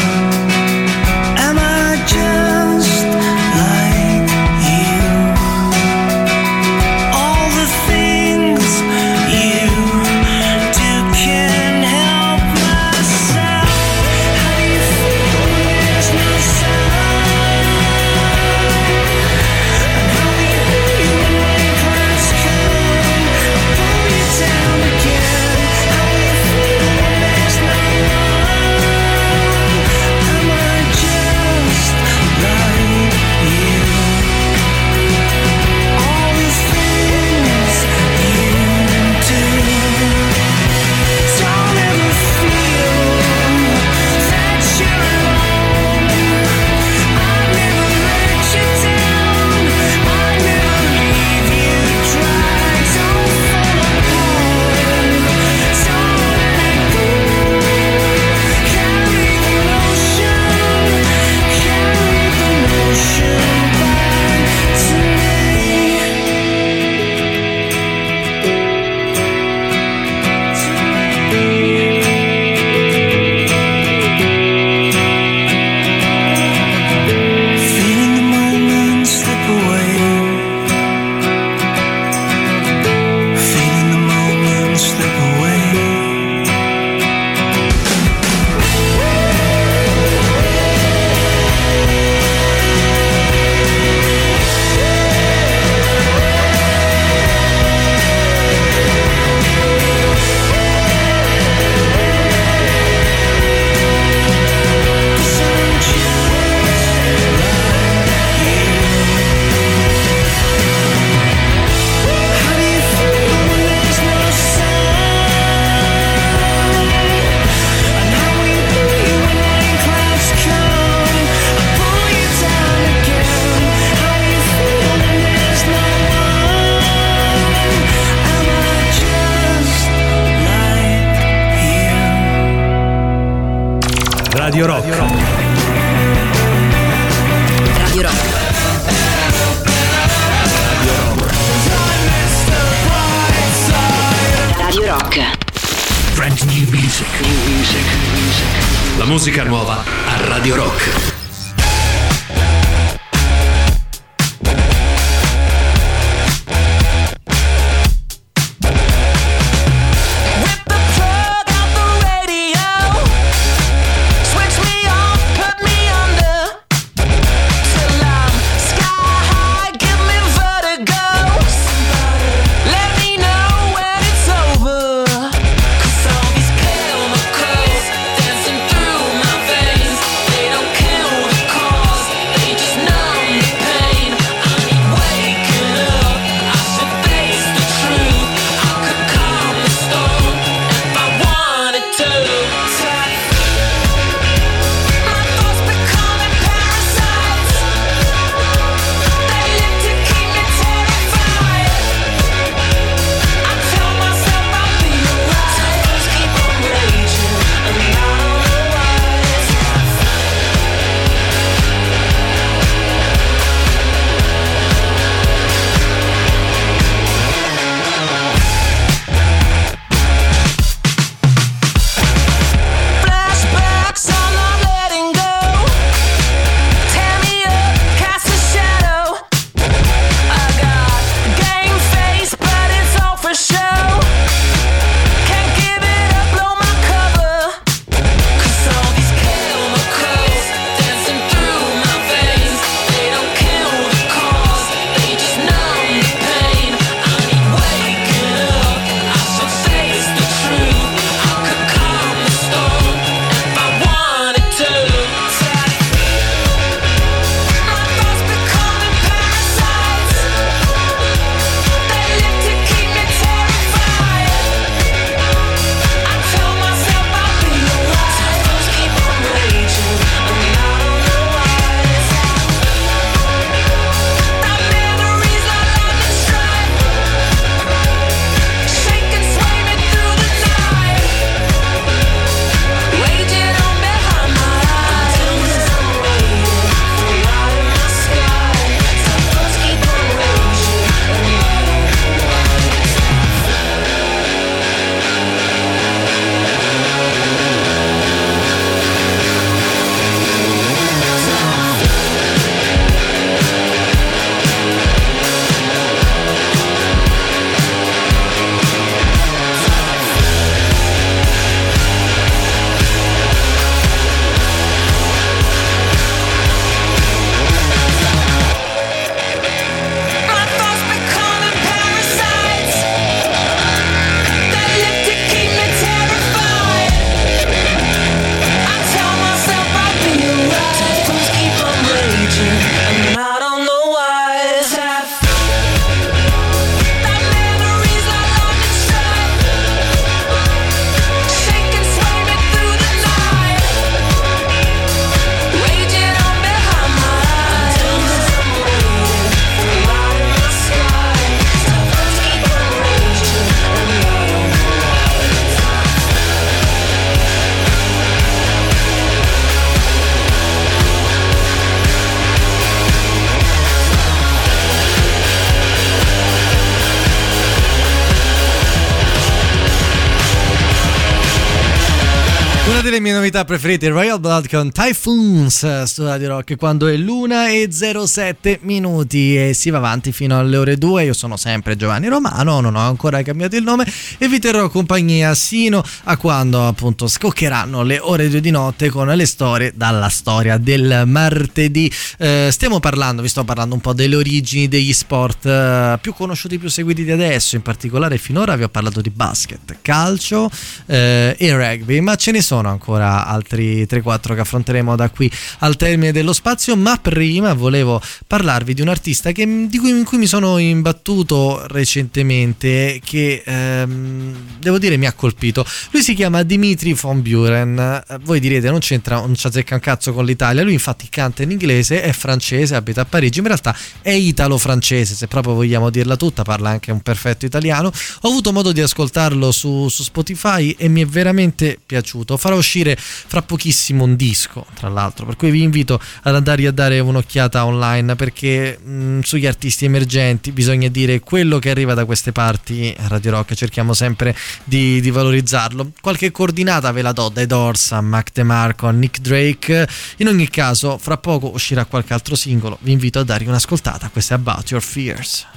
[373.29, 378.59] Novità preferite, Royal Blood con Typhoons eh, su Radio Rock quando è l'una e 07
[378.63, 381.03] minuti e si va avanti fino alle ore 2.
[381.03, 383.85] Io sono sempre Giovanni Romano, non ho ancora cambiato il nome
[384.17, 389.07] e vi terrò compagnia sino a quando appunto scoccheranno le ore 2 di notte con
[389.07, 391.91] le storie dalla storia del martedì.
[392.17, 396.57] Eh, stiamo parlando, vi sto parlando un po' delle origini degli sport eh, più conosciuti,
[396.57, 400.49] più seguiti di adesso, in particolare finora vi ho parlato di basket, calcio
[400.87, 405.75] eh, e rugby, ma ce ne sono ancora altri 3-4 che affronteremo da qui al
[405.75, 410.17] termine dello spazio, ma prima volevo parlarvi di un artista che, di cui, in cui
[410.17, 415.65] mi sono imbattuto recentemente che ehm, devo dire mi ha colpito.
[415.91, 420.13] Lui si chiama Dimitri von Buren, voi direte non c'entra, non ci azzecca un cazzo
[420.13, 423.75] con l'Italia, lui infatti canta in inglese, è francese, abita a Parigi, ma in realtà
[424.01, 427.91] è italo-francese, se proprio vogliamo dirla tutta, parla anche un perfetto italiano.
[428.21, 432.37] Ho avuto modo di ascoltarlo su, su Spotify e mi è veramente piaciuto.
[432.37, 432.97] Farò uscire
[433.27, 437.65] fra pochissimo un disco, tra l'altro, per cui vi invito ad andare a dare un'occhiata
[437.65, 443.07] online perché mh, sugli artisti emergenti bisogna dire quello che arriva da queste parti a
[443.07, 445.91] Radio Rock, cerchiamo sempre di, di valorizzarlo.
[446.01, 449.87] Qualche coordinata ve la do dai Doors a Mac DeMarco a Nick Drake.
[450.17, 452.77] In ogni caso, fra poco uscirà qualche altro singolo.
[452.81, 454.09] Vi invito a dare un'ascoltata.
[454.09, 455.47] Questo è About Your Fears.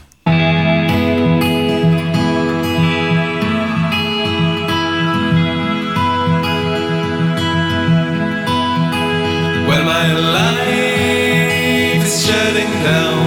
[10.03, 13.22] My life is shutting down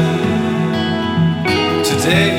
[1.90, 2.32] today,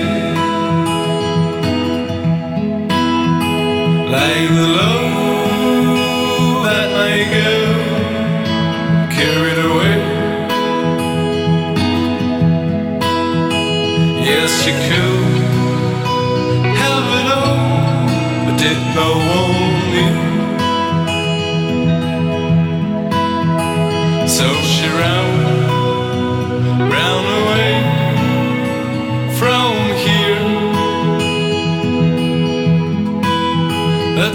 [4.15, 5.01] like the low
[6.67, 7.77] that my girl
[9.17, 9.97] carried away.
[14.29, 15.25] Yes, she could
[16.83, 17.57] have it all,
[18.45, 19.46] but did no one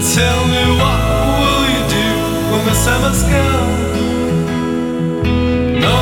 [0.02, 0.98] tell me, what
[1.38, 2.08] will you do
[2.50, 3.82] when the summer's gone?
[5.78, 5.98] No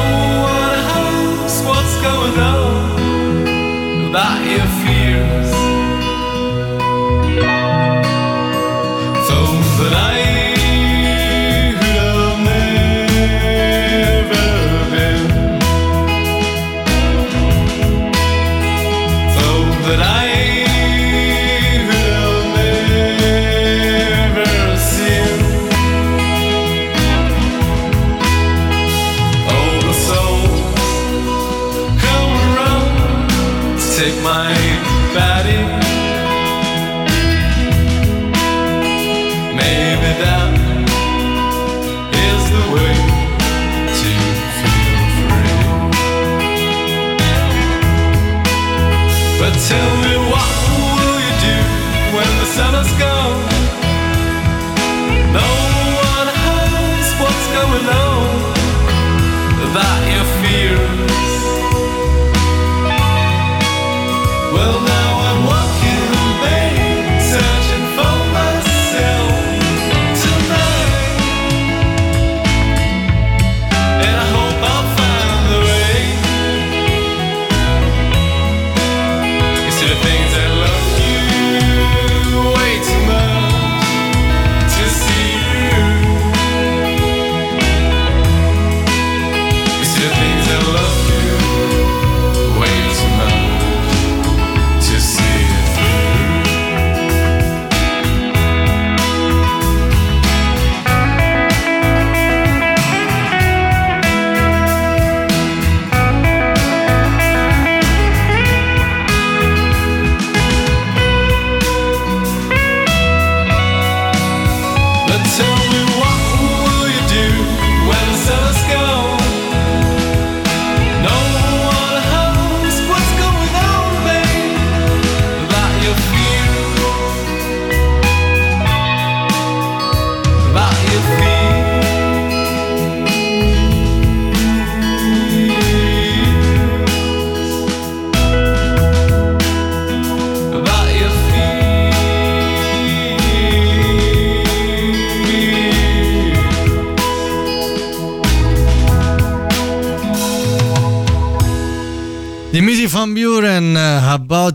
[0.48, 4.66] one knows what's going on about your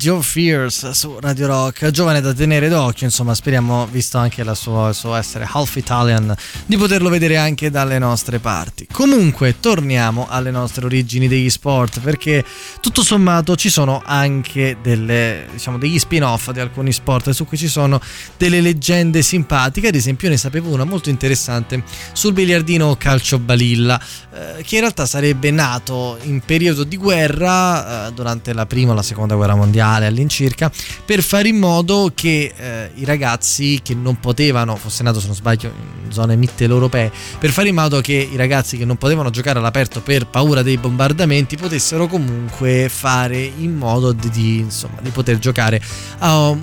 [0.05, 4.93] Your Fears su Radio Rock, giovane da tenere d'occhio, insomma speriamo, visto anche sua- il
[4.93, 6.35] suo essere half Italian,
[6.67, 8.87] di poterlo vedere anche dalle nostre parti.
[8.91, 12.45] Comunque torniamo alle nostre origini degli sport, perché
[12.81, 17.67] tutto sommato ci sono anche delle, diciamo, degli spin-off di alcuni sport su cui ci
[17.67, 17.99] sono
[18.37, 21.81] delle leggende simpatiche, ad esempio ne sapevo una molto interessante
[22.13, 23.99] sul biliardino calcio balilla,
[24.31, 28.93] eh, che in realtà sarebbe nato in periodo di guerra, eh, durante la prima o
[28.93, 30.71] la seconda guerra mondiale all'incirca,
[31.05, 35.35] per fare in modo che eh, i ragazzi che non potevano, fosse nato se non
[35.35, 35.71] sbaglio
[36.03, 40.01] in zone mitteleuropee, per fare in modo che i ragazzi che non potevano giocare all'aperto
[40.01, 45.81] per paura dei bombardamenti potessero comunque fare in modo di, di, insomma, di poter giocare
[46.19, 46.55] a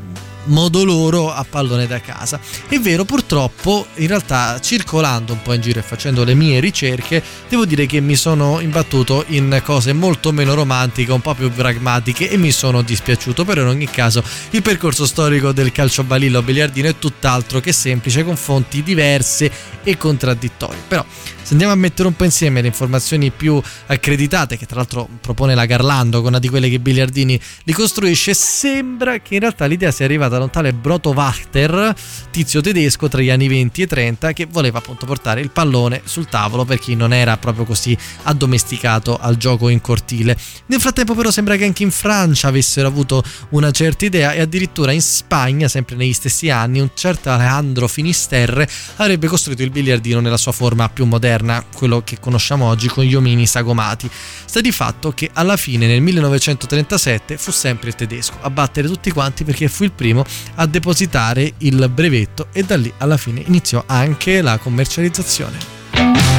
[0.45, 2.41] modo loro a pallone da casa.
[2.69, 7.23] È vero, purtroppo, in realtà circolando un po' in giro e facendo le mie ricerche,
[7.49, 12.31] devo dire che mi sono imbattuto in cose molto meno romantiche, un po' più pragmatiche
[12.31, 16.89] e mi sono dispiaciuto, però in ogni caso il percorso storico del calcio balillo biliardino
[16.89, 19.51] è tutt'altro che semplice con fonti diverse
[19.83, 20.81] e contraddittorie.
[20.89, 21.05] Però
[21.43, 25.55] se andiamo a mettere un po' insieme le informazioni più accreditate, che tra l'altro propone
[25.55, 29.91] la Garlando, con una di quelle che Biliardini li costruisce, sembra che in realtà l'idea
[29.91, 31.95] sia arrivata da un tale Broto Wachter,
[32.31, 36.27] tizio tedesco tra gli anni 20 e 30, che voleva appunto portare il pallone sul
[36.27, 40.37] tavolo per chi non era proprio così addomesticato al gioco in cortile.
[40.67, 44.93] Nel frattempo però sembra che anche in Francia avessero avuto una certa idea e addirittura
[44.93, 50.37] in Spagna, sempre negli stessi anni, un certo Alejandro Finisterre avrebbe costruito il biliardino nella
[50.37, 54.11] sua forma più moderna, quello che conosciamo oggi con gli omini sagomati.
[54.45, 59.11] Sta di fatto che alla fine nel 1937 fu sempre il tedesco a battere tutti
[59.11, 60.22] quanti perché fu il primo
[60.57, 66.32] a depositare il brevetto e da lì alla fine iniziò anche la commercializzazione.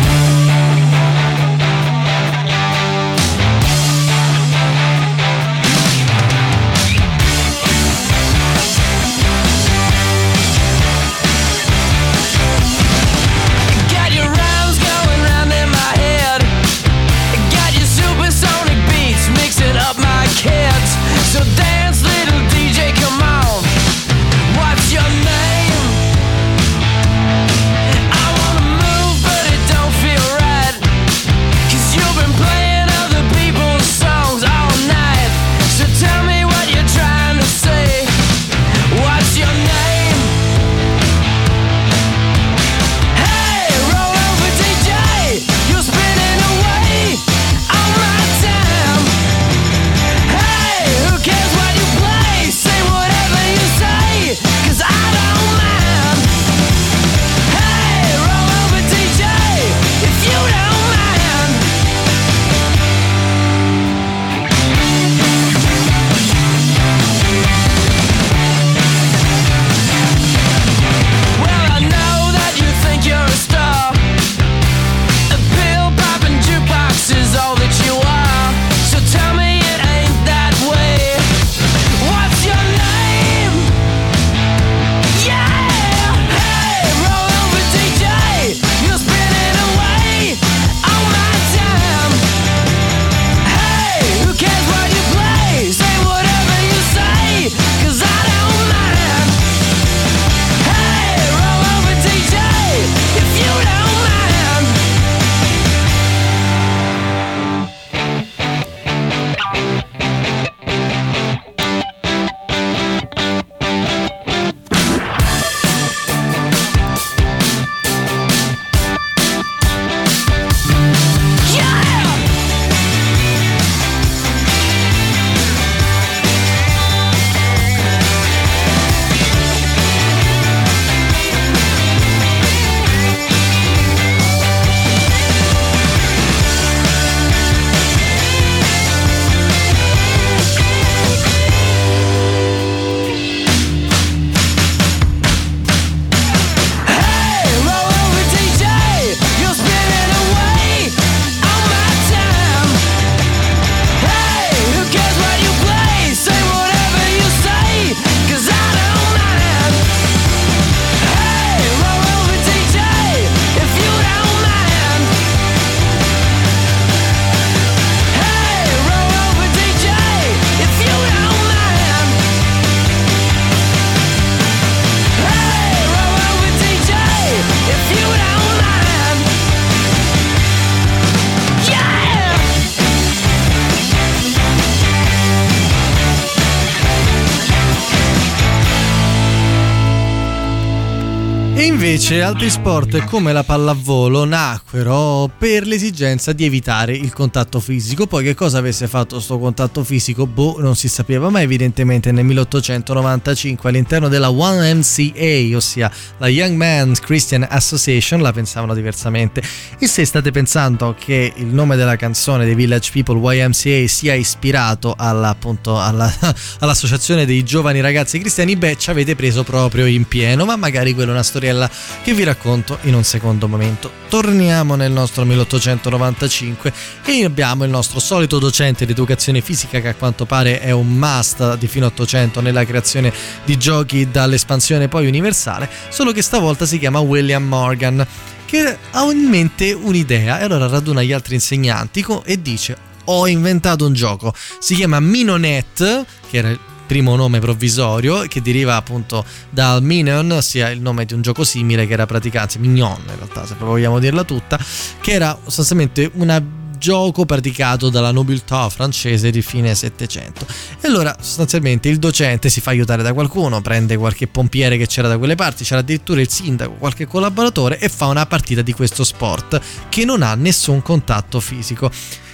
[192.13, 198.05] Invece altri sport come la pallavolo nacquero per l'esigenza di evitare il contatto fisico.
[198.05, 200.27] Poi che cosa avesse fatto sto contatto fisico?
[200.27, 206.99] Boh, non si sapeva, ma evidentemente nel 1895 all'interno della 1MCA, ossia la Young Men's
[206.99, 209.41] Christian Association, la pensavano diversamente.
[209.79, 214.93] E se state pensando che il nome della canzone dei Village People YMCA sia ispirato
[214.95, 216.13] alla, appunto, alla-
[216.59, 221.09] all'associazione dei giovani ragazzi cristiani, beh, ci avete preso proprio in pieno, ma magari quella
[221.09, 221.69] è una storiella
[222.03, 223.89] che vi racconto in un secondo momento.
[224.09, 226.73] Torniamo nel nostro 1895
[227.05, 230.87] e abbiamo il nostro solito docente di educazione fisica che a quanto pare è un
[230.87, 233.13] must di fino 800 nella creazione
[233.45, 238.05] di giochi dall'espansione poi universale, solo che stavolta si chiama William Morgan
[238.45, 243.85] che ha in mente un'idea e allora raduna gli altri insegnanti e dice ho inventato
[243.85, 250.31] un gioco, si chiama Minonet, che era primo nome provvisorio che deriva appunto dal Minion,
[250.31, 253.99] ossia il nome di un gioco simile che era praticamente Mignon in realtà, se vogliamo
[253.99, 254.59] dirla tutta,
[255.01, 260.45] che era sostanzialmente una gioco praticato dalla nobiltà francese di fine 700
[260.81, 265.07] e allora sostanzialmente il docente si fa aiutare da qualcuno prende qualche pompiere che c'era
[265.07, 269.05] da quelle parti c'era addirittura il sindaco qualche collaboratore e fa una partita di questo
[269.05, 271.89] sport che non ha nessun contatto fisico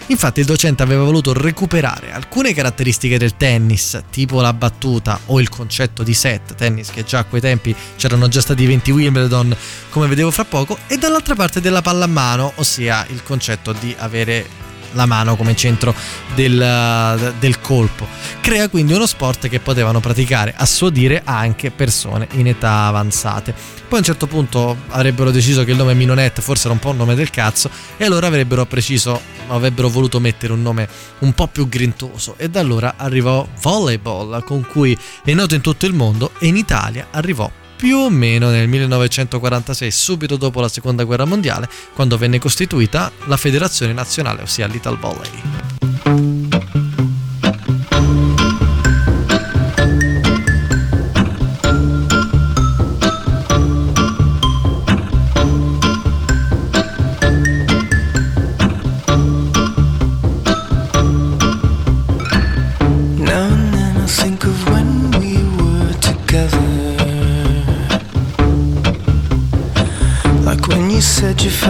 [0.10, 5.50] Infatti il docente aveva voluto recuperare alcune caratteristiche del tennis, tipo la battuta o il
[5.50, 9.56] concetto di set, tennis che già a quei tempi c'erano già stati 20 Wimbledon,
[9.90, 15.06] come vedevo fra poco, e dall'altra parte della pallamano, ossia il concetto di avere la
[15.06, 15.94] mano come centro
[16.36, 18.08] del, del colpo.
[18.42, 23.54] Crea quindi uno sport che potevano praticare a suo dire anche persone in età avanzate.
[23.90, 26.90] Poi a un certo punto avrebbero deciso che il nome Minonet forse era un po'
[26.90, 30.88] un nome del cazzo e allora avrebbero preciso, avrebbero voluto mettere un nome
[31.20, 35.88] un po' più grintoso e da allora arrivò Volleyball con cui è noto in tutto
[35.88, 37.50] il mondo e in Italia arrivò
[37.80, 43.38] più o meno nel 1946, subito dopo la seconda guerra mondiale, quando venne costituita la
[43.38, 46.09] federazione nazionale, ossia l'Ital Volley.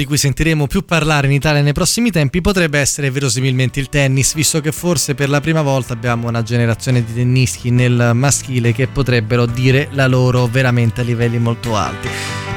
[0.00, 4.32] di cui sentiremo più parlare in Italia nei prossimi tempi potrebbe essere verosimilmente il tennis,
[4.32, 8.86] visto che forse per la prima volta abbiamo una generazione di tennisti nel maschile che
[8.86, 12.08] potrebbero dire la loro veramente a livelli molto alti.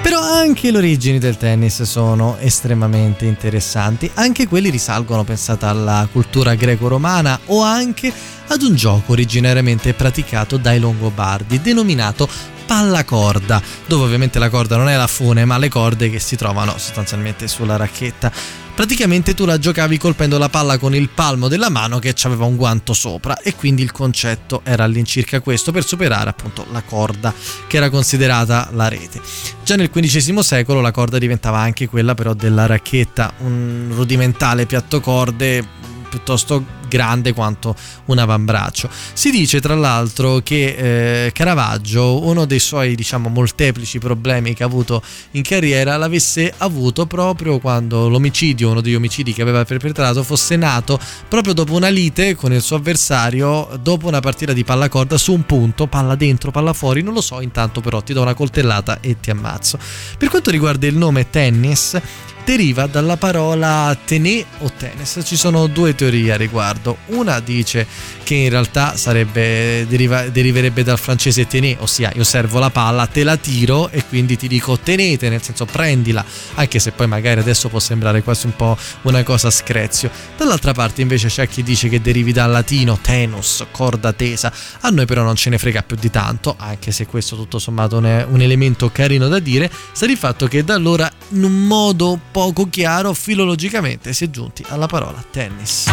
[0.01, 6.55] Però anche le origini del tennis sono estremamente interessanti, anche quelli risalgono, pensate, alla cultura
[6.55, 8.09] greco-romana o anche
[8.47, 12.29] ad un gioco originariamente praticato dai Longobardi, denominato
[12.65, 16.77] pallacorda, dove ovviamente la corda non è la fune, ma le corde che si trovano
[16.77, 18.31] sostanzialmente sulla racchetta.
[18.75, 22.55] Praticamente tu la giocavi colpendo la palla con il palmo della mano che aveva un
[22.55, 27.31] guanto sopra e quindi il concetto era all'incirca questo per superare appunto la corda
[27.67, 29.21] che era considerata la rete.
[29.63, 34.99] Già nel XV secolo la corda diventava anche quella però della racchetta, un rudimentale piatto
[35.01, 35.82] corde
[36.13, 37.75] piuttosto grande quanto
[38.05, 38.87] un avambraccio.
[39.13, 44.67] Si dice tra l'altro che eh, Caravaggio, uno dei suoi diciamo molteplici problemi che ha
[44.67, 50.55] avuto in carriera, l'avesse avuto proprio quando l'omicidio, uno degli omicidi che aveva perpetrato, fosse
[50.55, 55.33] nato proprio dopo una lite con il suo avversario dopo una partita di pallacorda su
[55.33, 58.99] un punto, palla dentro, palla fuori, non lo so, intanto però ti do una coltellata
[59.01, 59.79] e ti ammazzo.
[60.15, 61.99] Per quanto riguarda il nome tennis,
[62.43, 65.19] deriva dalla parola tenè o tennis.
[65.23, 66.97] Ci sono due teorie a riguardo.
[67.07, 67.87] Una dice
[68.23, 73.23] che in realtà sarebbe, deriva- deriverebbe dal francese tenè, ossia io servo la palla, te
[73.23, 76.23] la tiro e quindi ti dico tenete, nel senso prendila,
[76.55, 80.09] anche se poi magari adesso può sembrare quasi un po' una cosa screzio.
[80.37, 84.51] Dall'altra parte invece c'è chi dice che derivi dal latino tenus, corda tesa.
[84.81, 88.01] A noi però non ce ne frega più di tanto, anche se questo tutto sommato
[88.01, 92.19] è un elemento carino da dire, sta di fatto che da allora in un modo
[92.31, 95.85] poco chiaro filologicamente si è giunti alla parola tennis.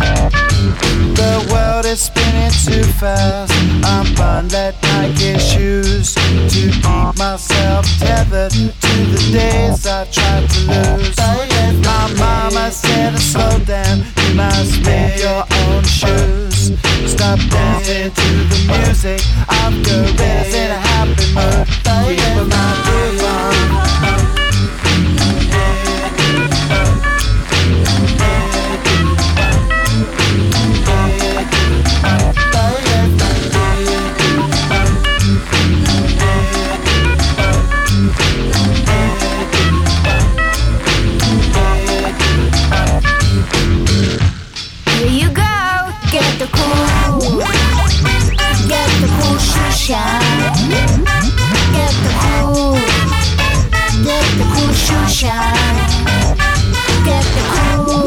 [0.00, 3.52] The world is spinning too fast.
[3.84, 10.60] I'm buying that Nike shoes to keep myself tethered to the days I tried to
[10.72, 11.16] lose.
[11.84, 16.72] My mama said to slow down, you must make your own shoes.
[17.06, 19.20] Stop dancing to the music
[19.60, 21.66] of gorillas in a happy mood.
[22.06, 23.89] Keep my groove on.
[55.10, 55.34] Get the
[57.50, 58.06] cool.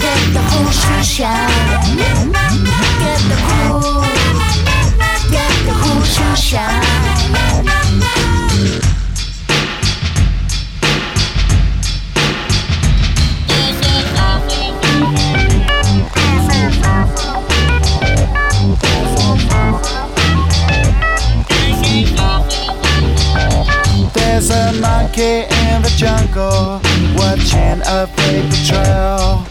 [0.00, 1.48] Get the whole shot.
[1.96, 4.02] Get the cool.
[5.30, 6.02] Get the whole
[6.34, 6.82] shot.
[24.12, 25.49] There's a monkey
[26.00, 26.80] jungle
[27.20, 29.44] watching a paper trail.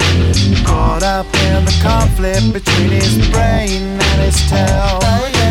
[0.65, 4.97] Caught up in the conflict between his brain and his tail.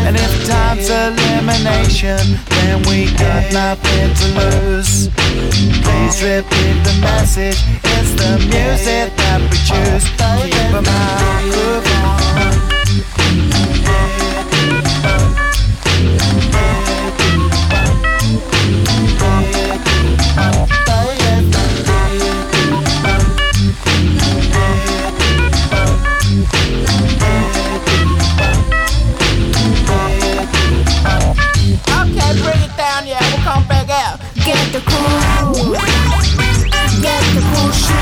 [0.03, 2.19] And if time's elimination,
[2.49, 5.07] then we got nothing to lose.
[5.87, 7.63] Please repeat the message.
[7.95, 10.03] It's the music that we choose.
[10.19, 12.59] Keep out, groove on.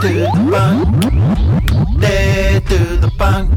[0.00, 0.08] to
[3.00, 3.50] the punk,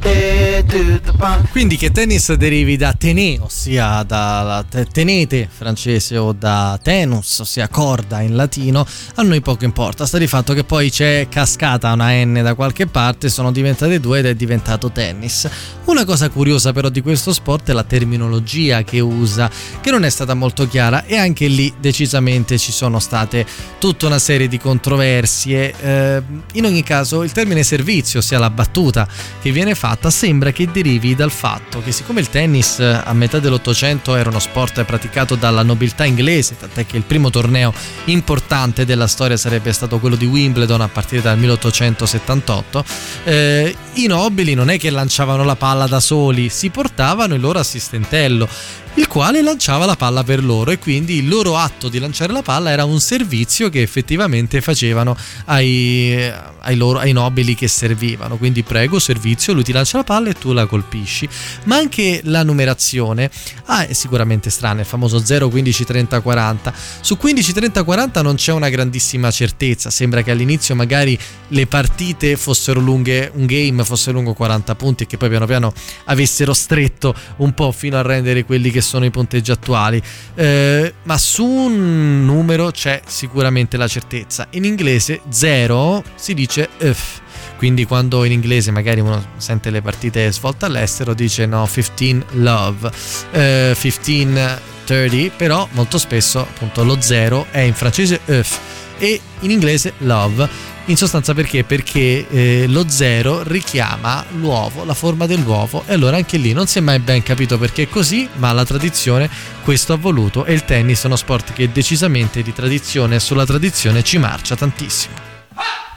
[0.00, 1.50] dead to the punk.
[1.50, 8.20] Quindi che tennis derivi da tené, ossia da tenete francese o da tenus, ossia corda
[8.20, 8.86] in latino,
[9.16, 10.06] a noi poco importa.
[10.06, 14.20] Sta di fatto che poi c'è cascata una N da qualche parte, sono diventate due
[14.20, 15.48] ed è diventato tennis.
[15.90, 19.50] Una cosa curiosa però di questo sport è la terminologia che usa,
[19.80, 23.44] che non è stata molto chiara e anche lì decisamente ci sono state
[23.80, 25.74] tutta una serie di controversie.
[25.80, 26.22] Eh,
[26.52, 29.06] in ogni caso il termine servizio, ossia la battuta
[29.42, 34.14] che viene fatta, sembra che derivi dal fatto che siccome il tennis a metà dell'Ottocento
[34.14, 39.36] era uno sport praticato dalla nobiltà inglese, tant'è che il primo torneo importante della storia
[39.36, 42.84] sarebbe stato quello di Wimbledon a partire dal 1878,
[43.24, 47.58] eh, i nobili non è che lanciavano la palla da soli, si portavano il loro
[47.58, 48.48] assistentello
[48.94, 52.42] il quale lanciava la palla per loro e quindi il loro atto di lanciare la
[52.42, 56.30] palla era un servizio che effettivamente facevano ai,
[56.60, 58.36] ai, loro, ai nobili che servivano.
[58.36, 61.28] Quindi prego, servizio, lui ti lancia la palla e tu la colpisci.
[61.64, 63.30] Ma anche la numerazione
[63.66, 66.74] ah, è sicuramente strana, il famoso 0, 15, 30, 40.
[67.00, 71.18] Su 15, 30, 40 non c'è una grandissima certezza, sembra che all'inizio magari
[71.48, 75.72] le partite fossero lunghe, un game fosse lungo 40 punti e che poi piano piano
[76.04, 80.00] avessero stretto un po' fino a rendere quelli che sono i punteggi attuali,
[80.34, 84.46] eh, ma su un numero c'è sicuramente la certezza.
[84.50, 87.20] In inglese 0 si dice if.
[87.56, 92.90] Quindi quando in inglese magari uno sente le partite svolte all'estero dice no 15 love,
[93.32, 98.58] eh, 15 30, però molto spesso appunto lo 0 è in francese if
[98.98, 100.48] e in inglese love.
[100.86, 101.62] In sostanza perché?
[101.64, 106.78] Perché eh, lo zero richiama l'uovo, la forma dell'uovo e allora anche lì non si
[106.78, 109.30] è mai ben capito perché è così, ma la tradizione
[109.62, 113.46] questo ha voluto e il tennis è uno sport che decisamente di tradizione e sulla
[113.46, 115.28] tradizione ci marcia tantissimo.
[115.60, 115.89] Music.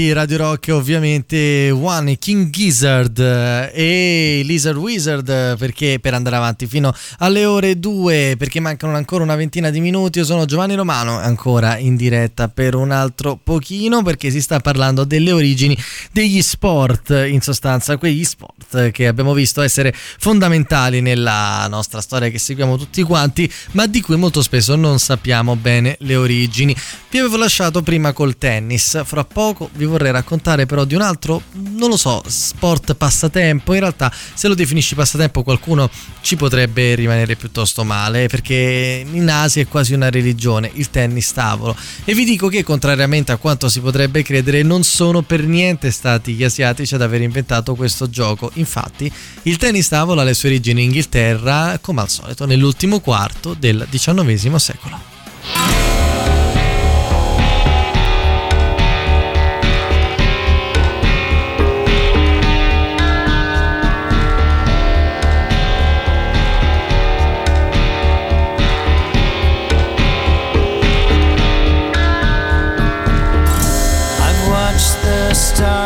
[0.00, 6.66] Di Radio Rock ovviamente One King Gizzard eh, e Lizard Wizard perché per andare avanti
[6.66, 10.18] fino alle ore 2 perché mancano ancora una ventina di minuti.
[10.18, 15.04] Io sono Giovanni Romano ancora in diretta per un altro pochino perché si sta parlando
[15.04, 15.76] delle origini
[16.12, 22.38] degli sport in sostanza quegli sport che abbiamo visto essere fondamentali nella nostra storia che
[22.38, 26.74] seguiamo tutti quanti ma di cui molto spesso non sappiamo bene le origini.
[27.10, 29.02] Vi avevo lasciato prima col tennis.
[29.04, 33.74] Fra poco vi vorrei raccontare però di un altro non lo so sport passatempo.
[33.74, 35.90] In realtà se lo definisci passatempo qualcuno
[36.22, 41.76] ci potrebbe rimanere piuttosto male perché in Asia è quasi una religione il tennis tavolo.
[42.04, 46.32] E vi dico che contrariamente a quanto si potrebbe credere non sono per niente stati
[46.32, 48.50] gli asiatici ad aver inventato questo gioco.
[48.54, 49.12] Infatti
[49.42, 53.86] il tennis tavolo ha le sue origini in Inghilterra come al solito nell'ultimo quarto del
[53.88, 55.10] XIX secolo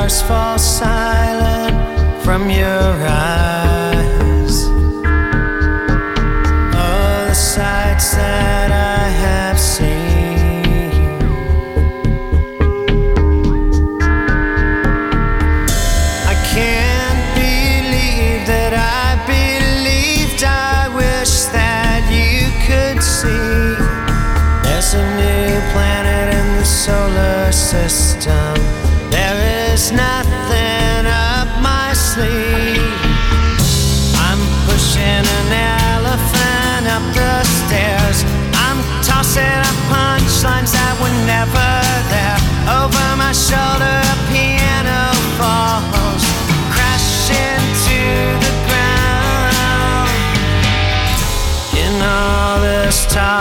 [0.09, 3.84] stars fall silent from your eyes.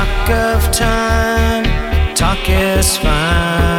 [0.03, 1.63] talk of time,
[2.13, 3.72] talk is fine.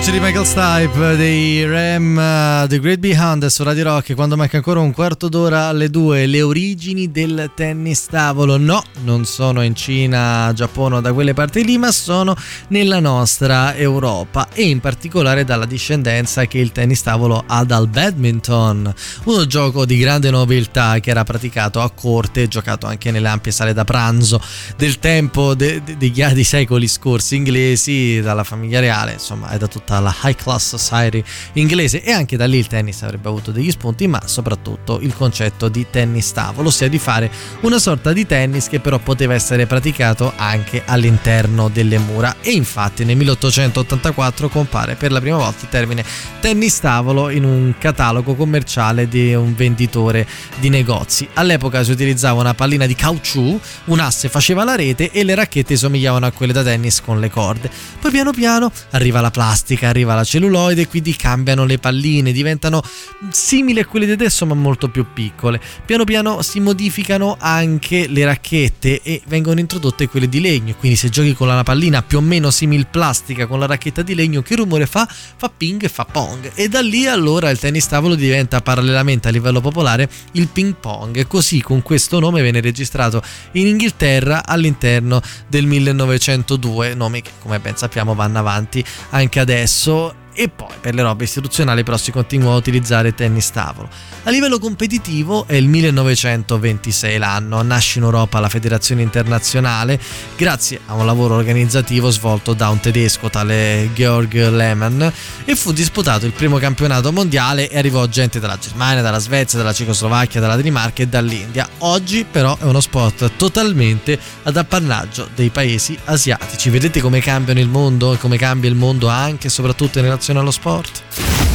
[0.00, 4.56] Voce di Michael Stipe dei Ram uh, The Great Beyond su Radio Rock quando manca
[4.56, 6.24] ancora un quarto d'ora alle due.
[6.24, 8.56] Le origini del tennis tavolo.
[8.56, 12.34] No, non sono in Cina, Giappone o da quelle parti lì ma sono
[12.68, 18.94] nella nostra Europa e in particolare dalla discendenza che il tennis tavolo ha dal badminton.
[19.24, 23.74] Uno gioco di grande nobiltà che era praticato a corte giocato anche nelle ampie sale
[23.74, 24.40] da pranzo
[24.78, 29.66] del tempo de- de- degli anni secoli scorsi inglesi dalla famiglia reale insomma è da
[29.66, 31.22] tutta la high class society
[31.54, 35.68] inglese e anche da lì il tennis avrebbe avuto degli spunti ma soprattutto il concetto
[35.68, 37.30] di tennis tavolo ossia di fare
[37.62, 42.36] una sorta di tennis che però poteva essere praticato anche all'interno delle mura.
[42.40, 46.04] E infatti nel 1884 compare per la prima volta il termine
[46.40, 50.26] tennis tavolo in un catalogo commerciale di un venditore
[50.58, 51.28] di negozi.
[51.34, 55.76] All'epoca si utilizzava una pallina di caucciù un asse faceva la rete e le racchette
[55.76, 57.70] somigliavano a quelle da tennis con le corde.
[58.00, 62.82] Poi piano piano arriva la plastica, arriva la celluloide, quindi cambiano le palline, diventano
[63.30, 65.60] simili a quelle di adesso ma molto più piccole.
[65.84, 71.08] Piano piano si modificano anche le racchette e vengono introdotte quelle di legno, quindi se
[71.08, 74.56] giochi con la pallina più o meno simil plastica con la racchetta di legno, che
[74.56, 75.06] rumore fa?
[75.06, 76.52] Fa ping e fa pong.
[76.54, 81.26] E da lì allora il tennis tavolo diventa parallelamente a livello popolare il ping pong.
[81.26, 87.76] Così con questo nome viene registrato in Inghilterra all'interno del 1902, nomi che come ben
[87.76, 92.54] sappiamo vanno avanti anche adesso så e poi per le robe istituzionali però si continua
[92.54, 93.90] a utilizzare tennis tavolo.
[94.22, 100.00] A livello competitivo è il 1926 l'anno, nasce in Europa la federazione internazionale
[100.38, 105.02] grazie a un lavoro organizzativo svolto da un tedesco tale Georg Lehmann
[105.44, 109.74] e fu disputato il primo campionato mondiale e arrivò gente dalla Germania, dalla Svezia, dalla
[109.74, 111.68] Cecoslovacchia, dalla Danimarca e dall'India.
[111.80, 116.70] Oggi però è uno sport totalmente ad appannaggio dei paesi asiatici.
[116.70, 120.28] Vedete come cambiano il mondo e come cambia il mondo anche e soprattutto in relazione
[120.38, 121.02] allo sport?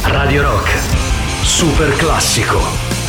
[0.02, 0.68] Radio Rock,
[1.42, 3.05] super classico.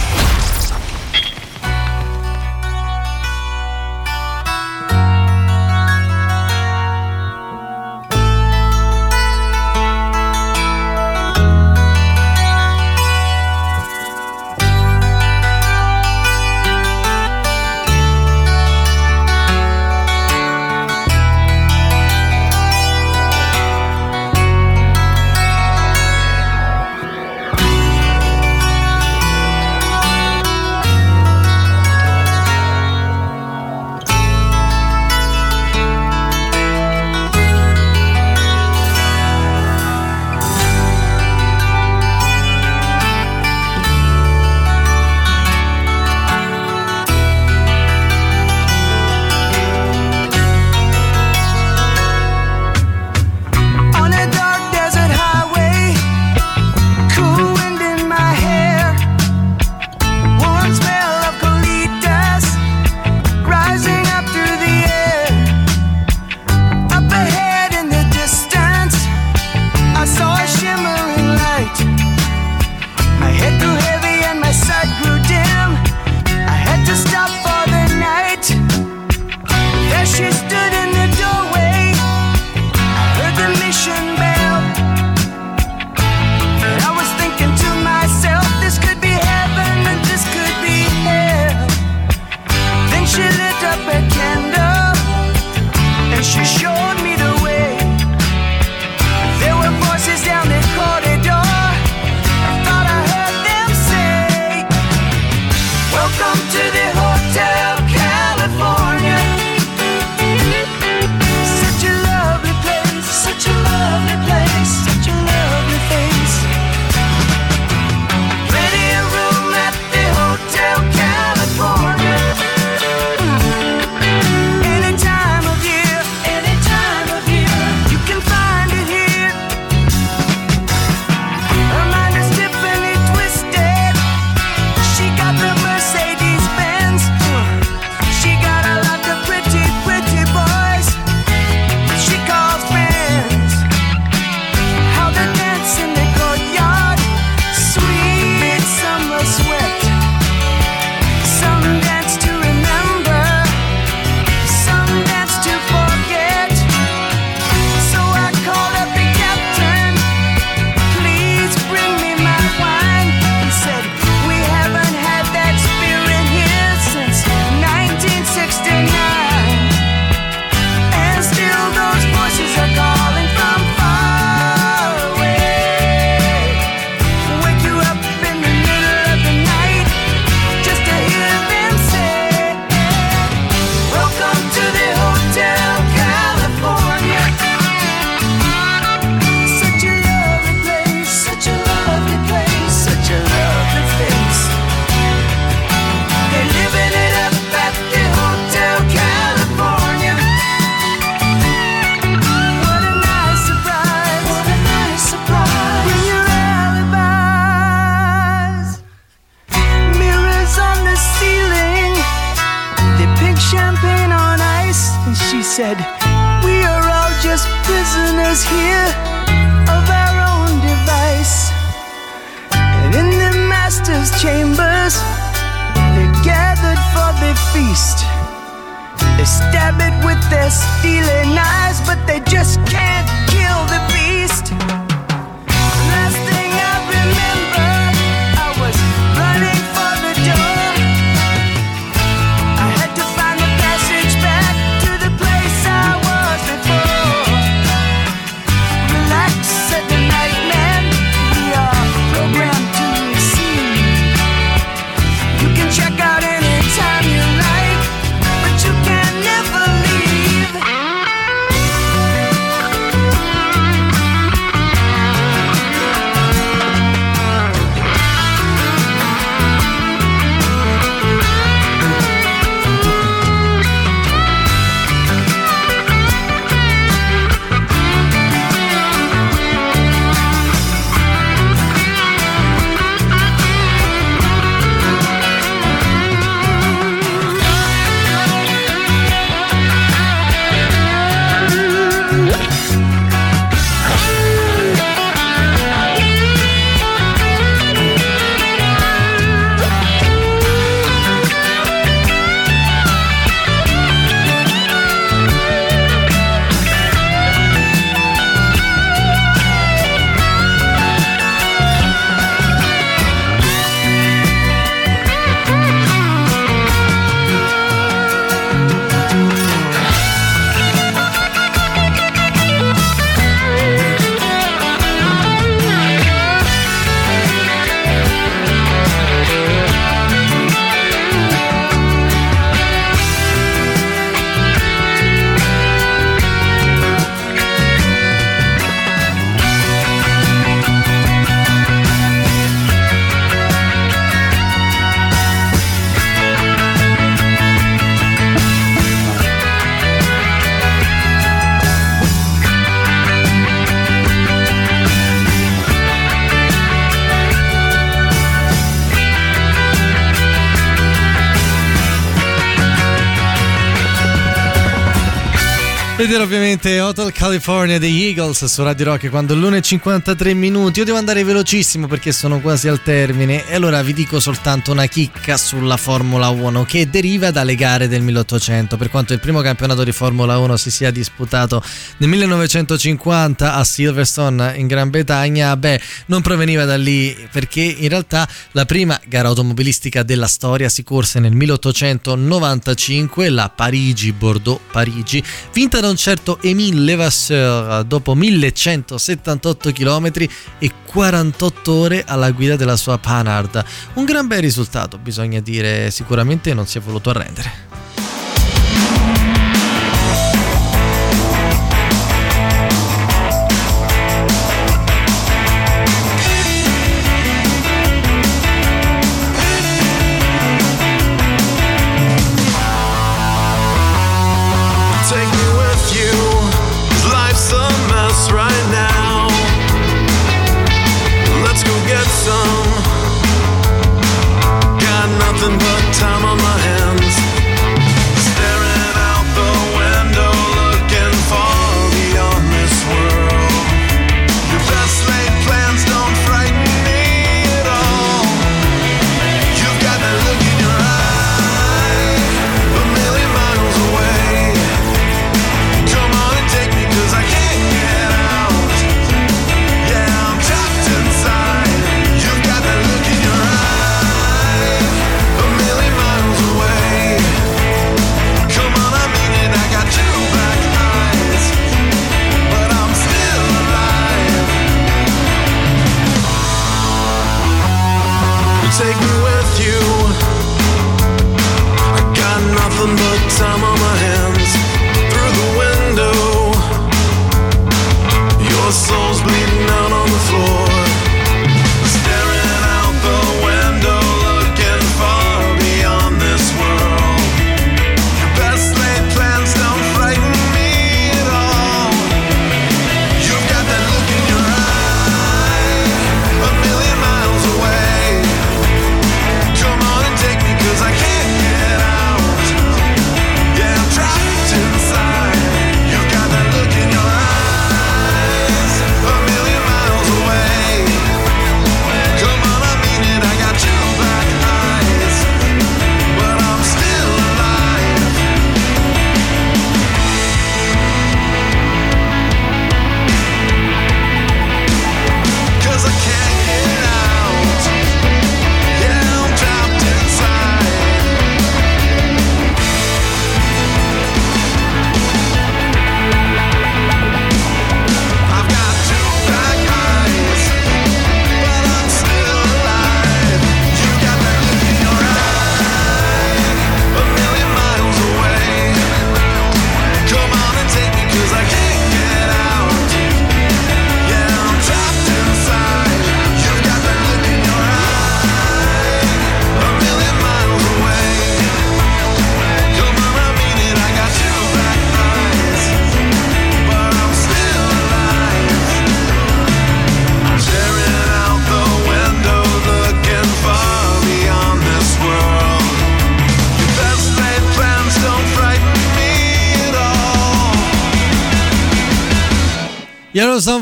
[366.07, 370.79] vedere ovviamente Hotel California degli Eagles su Radio Rock quando l'1.53 minuti.
[370.79, 373.45] Io devo andare velocissimo perché sono quasi al termine.
[373.45, 378.03] E allora vi dico soltanto una chicca sulla Formula 1 che deriva dalle gare del
[378.03, 378.77] 1800.
[378.77, 381.61] Per quanto il primo campionato di Formula 1 si sia disputato
[381.97, 388.25] nel 1950 a Silverstone in Gran Bretagna, beh, non proveniva da lì perché in realtà
[388.51, 395.21] la prima gara automobilistica della storia si corse nel 1895, la Parigi-Bordeaux-Parigi,
[395.51, 400.11] vinta da un concerto Émile Levasseur dopo 1178 km
[400.59, 403.65] e 48 ore alla guida della sua Panhard.
[403.95, 407.66] Un gran bel risultato, bisogna dire, sicuramente non si è voluto arrendere.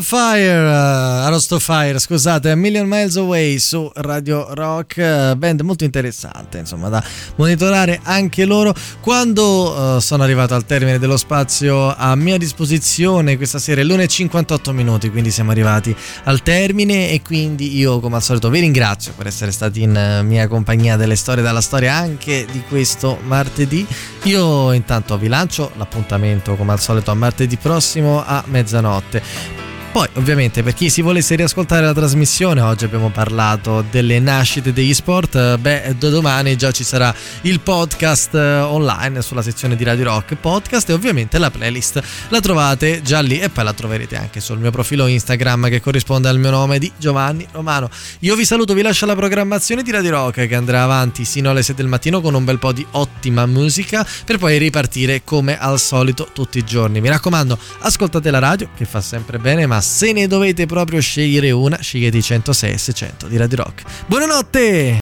[0.05, 5.61] Fire, uh, Heroes to Fire, scusate, A Million Miles Away su Radio Rock, uh, band
[5.61, 7.03] molto interessante, insomma, da
[7.37, 8.71] monitorare anche loro.
[8.99, 14.71] Quando uh, sono arrivato al termine dello spazio a mia disposizione questa sera è l'1.58
[14.73, 15.95] minuti, quindi siamo arrivati
[16.25, 20.21] al termine e quindi io come al solito vi ringrazio per essere stati in eh,
[20.21, 23.83] mia compagnia delle storie dalla storia anche di questo martedì.
[24.25, 29.64] Io intanto vi lancio l'appuntamento come al solito a martedì prossimo a mezzanotte.
[29.95, 34.93] Poi, ovviamente, per chi si volesse riascoltare la trasmissione, oggi abbiamo parlato delle nascite degli
[34.93, 35.35] sport.
[35.35, 40.03] eh, Beh, da domani già ci sarà il podcast eh, online sulla sezione di Radio
[40.03, 44.41] Rock Podcast e ovviamente la playlist la trovate già lì e poi la troverete anche
[44.41, 47.89] sul mio profilo Instagram che corrisponde al mio nome di Giovanni Romano.
[48.19, 51.63] Io vi saluto, vi lascio la programmazione di Radio Rock che andrà avanti sino alle
[51.63, 55.79] 6 del mattino con un bel po' di ottima musica per poi ripartire come al
[55.79, 56.99] solito tutti i giorni.
[56.99, 61.51] Mi raccomando, ascoltate la radio che fa sempre bene, ma se ne dovete proprio scegliere
[61.51, 63.83] una, scegliete i 106 e 600 di Radio Rock.
[64.07, 64.97] Buonanotte!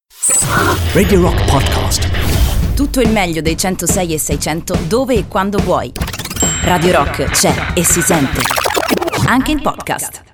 [0.92, 2.10] Radio Rock Podcast.
[2.76, 5.90] Tutto il meglio dei 106 e 600 dove e quando vuoi.
[6.64, 8.42] Radio Rock c'è e si sente.
[9.26, 10.33] Anche in podcast.